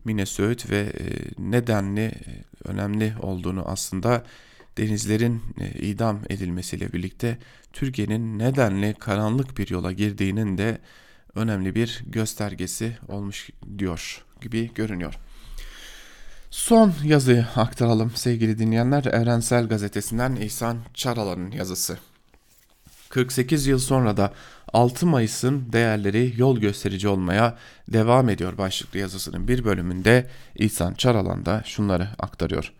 Mine 0.05 0.25
Söğüt 0.25 0.69
ve 0.69 0.79
e, 0.79 1.05
nedenli 1.37 2.05
e, 2.05 2.43
önemli 2.65 3.13
olduğunu 3.21 3.63
aslında 3.65 4.23
denizlerin 4.77 5.41
e, 5.59 5.69
idam 5.69 6.19
edilmesiyle 6.29 6.93
birlikte 6.93 7.37
Türkiye'nin 7.73 8.39
nedenli 8.39 8.93
karanlık 8.99 9.57
bir 9.57 9.69
yola 9.69 9.91
girdiğinin 9.91 10.57
de 10.57 10.77
önemli 11.35 11.75
bir 11.75 12.03
göstergesi 12.05 12.97
olmuş 13.07 13.49
diyor 13.77 14.25
gibi 14.41 14.73
görünüyor. 14.73 15.13
Son 16.51 16.93
yazıyı 17.03 17.45
aktaralım 17.55 18.11
sevgili 18.15 18.59
dinleyenler. 18.59 19.05
Evrensel 19.05 19.67
Gazetesi'nden 19.67 20.35
İhsan 20.35 20.77
Çaralan'ın 20.93 21.51
yazısı. 21.51 21.97
48 23.09 23.67
yıl 23.67 23.79
sonra 23.79 24.17
da 24.17 24.33
6 24.73 25.05
Mayıs'ın 25.07 25.73
değerleri 25.73 26.33
yol 26.37 26.57
gösterici 26.57 27.07
olmaya 27.07 27.57
devam 27.87 28.29
ediyor 28.29 28.57
başlıklı 28.57 28.99
yazısının 28.99 29.47
bir 29.47 29.65
bölümünde 29.65 30.29
İhsan 30.55 30.93
Çaralan 30.93 31.45
da 31.45 31.63
şunları 31.65 32.09
aktarıyor. 32.19 32.73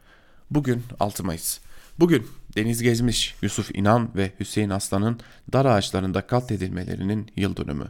Bugün 0.51 0.83
6 0.99 1.23
Mayıs. 1.23 1.59
Bugün 1.99 2.27
Deniz 2.55 2.81
Gezmiş, 2.81 3.35
Yusuf 3.41 3.71
İnan 3.75 4.09
ve 4.15 4.31
Hüseyin 4.39 4.69
Aslan'ın 4.69 5.19
dar 5.53 5.65
ağaçlarında 5.65 6.21
katledilmelerinin 6.21 7.31
yıl 7.35 7.55
dönümü. 7.57 7.85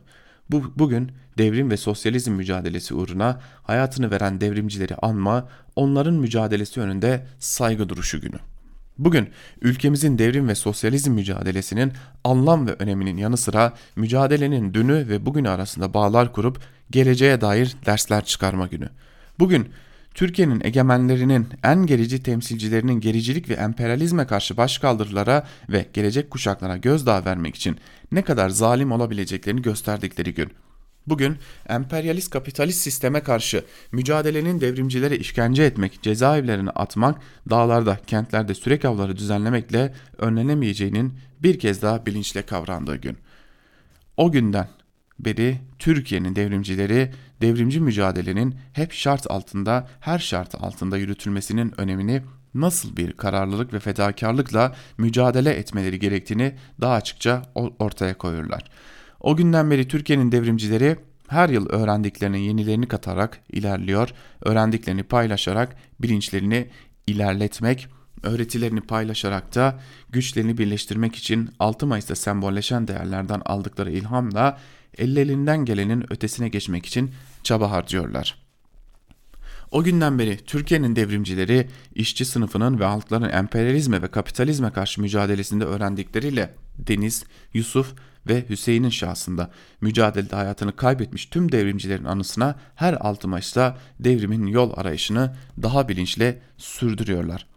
Bu, 0.52 0.74
bugün 0.76 1.12
devrim 1.38 1.72
ve 1.72 1.78
sosyalizm 1.78 2.32
mücadelesi 2.32 2.94
uğruna 2.94 3.42
hayatını 3.64 4.12
veren 4.12 4.42
devrimcileri 4.42 4.96
anma, 4.96 5.50
onların 5.76 6.14
mücadelesi 6.14 6.82
önünde 6.82 7.26
saygı 7.40 7.90
duruşu 7.90 8.22
günü. 8.22 8.38
Bugün 8.98 9.30
ülkemizin 9.62 10.18
devrim 10.18 10.48
ve 10.48 10.56
sosyalizm 10.56 11.12
mücadelesinin 11.12 11.94
anlam 12.24 12.68
ve 12.68 12.74
öneminin 12.80 13.18
yanı 13.18 13.38
sıra 13.38 13.74
mücadelenin 13.96 14.74
dünü 14.74 15.10
ve 15.10 15.26
bugünü 15.26 15.50
arasında 15.50 15.94
bağlar 15.94 16.34
kurup 16.34 16.60
geleceğe 16.92 17.42
dair 17.42 17.76
dersler 17.86 18.26
çıkarma 18.26 18.68
günü. 18.68 18.90
Bugün 19.40 19.70
Türkiye'nin 20.18 20.62
egemenlerinin 20.64 21.48
en 21.64 21.86
gerici 21.86 22.24
temsilcilerinin 22.24 23.00
gericilik 23.00 23.50
ve 23.50 23.54
emperyalizme 23.54 24.28
karşı 24.28 24.58
başkaldırılara 24.58 25.48
ve 25.70 25.86
gelecek 25.94 26.32
kuşaklara 26.32 26.78
gözdağı 26.78 27.26
vermek 27.26 27.56
için 27.56 27.78
ne 28.12 28.22
kadar 28.22 28.50
zalim 28.50 28.92
olabileceklerini 28.92 29.62
gösterdikleri 29.62 30.34
gün. 30.34 30.50
Bugün 31.08 31.38
emperyalist 31.70 32.30
kapitalist 32.30 32.82
sisteme 32.82 33.20
karşı 33.20 33.66
mücadelenin 33.92 34.62
devrimcilere 34.62 35.18
işkence 35.18 35.64
etmek, 35.64 36.02
cezaevlerine 36.02 36.70
atmak, 36.70 37.22
dağlarda, 37.50 38.00
kentlerde 38.08 38.54
sürek 38.54 38.86
avları 38.86 39.18
düzenlemekle 39.18 39.94
önlenemeyeceğinin 40.18 41.14
bir 41.40 41.60
kez 41.60 41.82
daha 41.82 42.06
bilinçle 42.06 42.42
kavrandığı 42.42 42.96
gün. 42.96 43.18
O 44.18 44.32
günden 44.32 44.68
beri 45.20 45.58
Türkiye'nin 45.80 46.36
devrimcileri 46.36 47.12
devrimci 47.42 47.80
mücadelenin 47.80 48.56
hep 48.74 48.94
şart 48.94 49.32
altında, 49.32 49.88
her 50.00 50.20
şart 50.20 50.56
altında 50.56 50.98
yürütülmesinin 50.98 51.74
önemini 51.78 52.22
nasıl 52.54 52.98
bir 52.98 53.12
kararlılık 53.12 53.74
ve 53.74 53.80
fedakarlıkla 53.80 54.76
mücadele 54.98 55.54
etmeleri 55.54 56.00
gerektiğini 56.00 56.56
daha 56.82 56.94
açıkça 56.94 57.42
ortaya 57.56 58.18
koyuyorlar. 58.18 58.64
O 59.20 59.36
günden 59.36 59.72
beri 59.72 59.88
Türkiye'nin 59.88 60.32
devrimcileri 60.32 60.96
her 61.28 61.50
yıl 61.50 61.70
öğrendiklerinin 61.70 62.38
yenilerini 62.38 62.88
katarak 62.88 63.40
ilerliyor, 63.50 64.10
öğrendiklerini 64.42 65.04
paylaşarak 65.04 65.76
bilinçlerini 66.00 66.68
ilerletmek, 67.08 67.88
öğretilerini 68.24 68.82
paylaşarak 68.82 69.56
da 69.56 69.80
güçlerini 70.10 70.58
birleştirmek 70.58 71.16
için 71.16 71.50
6 71.60 71.88
Mayıs'ta 71.88 72.16
sembolleşen 72.16 72.88
değerlerden 72.88 73.42
aldıkları 73.46 73.92
ilhamla 73.92 74.58
ellerinden 74.98 75.66
gelenin 75.66 76.14
ötesine 76.14 76.50
geçmek 76.50 76.86
için 76.86 77.12
çaba 77.44 77.72
harcıyorlar. 77.72 78.48
O 79.72 79.84
günden 79.84 80.20
beri 80.20 80.38
Türkiye'nin 80.38 80.96
devrimcileri 80.96 81.68
işçi 81.96 82.26
sınıfının 82.26 82.80
ve 82.80 82.86
halkların 82.86 83.30
emperyalizme 83.30 84.02
ve 84.02 84.08
kapitalizme 84.08 84.72
karşı 84.72 85.02
mücadelesinde 85.02 85.66
öğrendikleriyle 85.66 86.54
Deniz, 86.78 87.24
Yusuf 87.54 87.94
ve 88.28 88.50
Hüseyin'in 88.50 88.90
şahsında 88.90 89.52
mücadelede 89.82 90.36
hayatını 90.36 90.76
kaybetmiş 90.76 91.26
tüm 91.26 91.52
devrimcilerin 91.52 92.04
anısına 92.04 92.56
her 92.76 92.94
6 92.94 93.28
Mayıs'ta 93.28 93.78
devrimin 94.00 94.48
yol 94.48 94.72
arayışını 94.76 95.36
daha 95.62 95.90
bilinçle 95.90 96.42
sürdürüyorlar. 96.58 97.57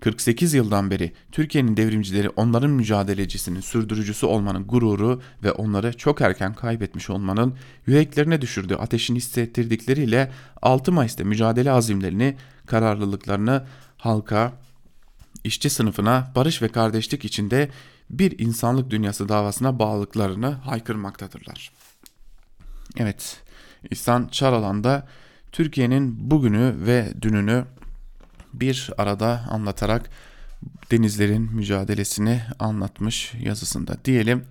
48 0.00 0.54
yıldan 0.54 0.90
beri 0.90 1.12
Türkiye'nin 1.32 1.76
devrimcileri 1.76 2.30
onların 2.30 2.70
mücadelecisinin 2.70 3.60
sürdürücüsü 3.60 4.26
olmanın 4.26 4.66
gururu 4.66 5.22
ve 5.42 5.52
onları 5.52 5.96
çok 5.96 6.20
erken 6.20 6.54
kaybetmiş 6.54 7.10
olmanın 7.10 7.56
yüreklerine 7.86 8.40
düşürdüğü 8.40 8.74
ateşini 8.74 9.16
hissettirdikleriyle 9.16 10.32
6 10.62 10.92
Mayıs'ta 10.92 11.24
mücadele 11.24 11.70
azimlerini, 11.70 12.36
kararlılıklarını 12.66 13.66
halka, 13.96 14.52
işçi 15.44 15.70
sınıfına 15.70 16.32
barış 16.34 16.62
ve 16.62 16.68
kardeşlik 16.68 17.24
içinde 17.24 17.70
bir 18.10 18.38
insanlık 18.38 18.90
dünyası 18.90 19.28
davasına 19.28 19.78
bağlılıklarını 19.78 20.52
haykırmaktadırlar. 20.52 21.72
Evet, 22.96 23.42
İhsan 23.90 24.28
Çaralan 24.28 25.02
Türkiye'nin 25.52 26.30
bugünü 26.30 26.74
ve 26.78 27.12
dününü 27.22 27.64
bir 28.60 28.90
arada 28.98 29.44
anlatarak 29.50 30.10
denizlerin 30.90 31.42
mücadelesini 31.42 32.42
anlatmış 32.58 33.34
yazısında 33.40 33.96
diyelim. 34.04 34.44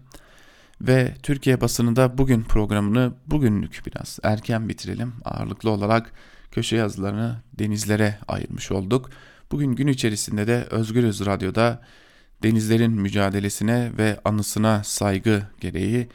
Ve 0.82 1.16
Türkiye 1.24 1.62
basınında 1.62 2.18
bugün 2.18 2.44
programını 2.44 3.14
bugünlük 3.28 3.82
biraz 3.86 4.20
erken 4.24 4.70
bitirelim. 4.70 5.14
Ağırlıklı 5.26 5.70
olarak 5.70 6.12
köşe 6.52 6.76
yazılarını 6.76 7.36
denizlere 7.60 8.20
ayırmış 8.28 8.72
olduk. 8.72 9.10
Bugün 9.52 9.76
gün 9.76 9.88
içerisinde 9.88 10.48
de 10.48 10.68
Özgürüz 10.72 11.26
Radyo'da 11.26 11.82
denizlerin 12.44 12.92
mücadelesine 12.92 13.92
ve 13.98 14.20
anısına 14.26 14.84
saygı 14.84 15.44
gereği 15.60 16.08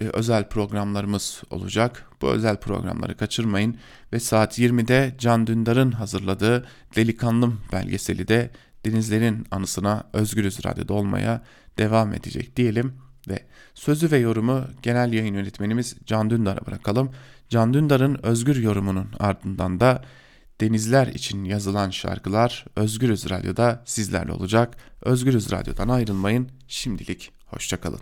özel 0.00 0.48
programlarımız 0.48 1.42
olacak. 1.50 2.10
Bu 2.22 2.28
özel 2.28 2.56
programları 2.56 3.16
kaçırmayın 3.16 3.76
ve 4.12 4.20
saat 4.20 4.58
20'de 4.58 5.14
Can 5.18 5.46
Dündar'ın 5.46 5.92
hazırladığı 5.92 6.66
Delikanlım 6.96 7.60
belgeseli 7.72 8.28
de 8.28 8.50
denizlerin 8.84 9.46
anısına 9.50 10.04
Özgürüz 10.12 10.64
Radyo'da 10.66 10.94
olmaya 10.94 11.42
devam 11.78 12.12
edecek 12.12 12.56
diyelim 12.56 12.94
ve 13.28 13.38
sözü 13.74 14.10
ve 14.10 14.18
yorumu 14.18 14.64
genel 14.82 15.12
yayın 15.12 15.34
yönetmenimiz 15.34 15.96
Can 16.06 16.30
Dündar'a 16.30 16.66
bırakalım. 16.66 17.10
Can 17.48 17.74
Dündar'ın 17.74 18.18
özgür 18.22 18.56
yorumunun 18.56 19.08
ardından 19.18 19.80
da 19.80 20.04
denizler 20.60 21.06
için 21.06 21.44
yazılan 21.44 21.90
şarkılar 21.90 22.64
Özgürüz 22.76 23.30
Radyo'da 23.30 23.82
sizlerle 23.84 24.32
olacak. 24.32 24.76
Özgürüz 25.02 25.52
Radyo'dan 25.52 25.88
ayrılmayın. 25.88 26.48
Şimdilik 26.68 27.32
hoşçakalın. 27.46 28.00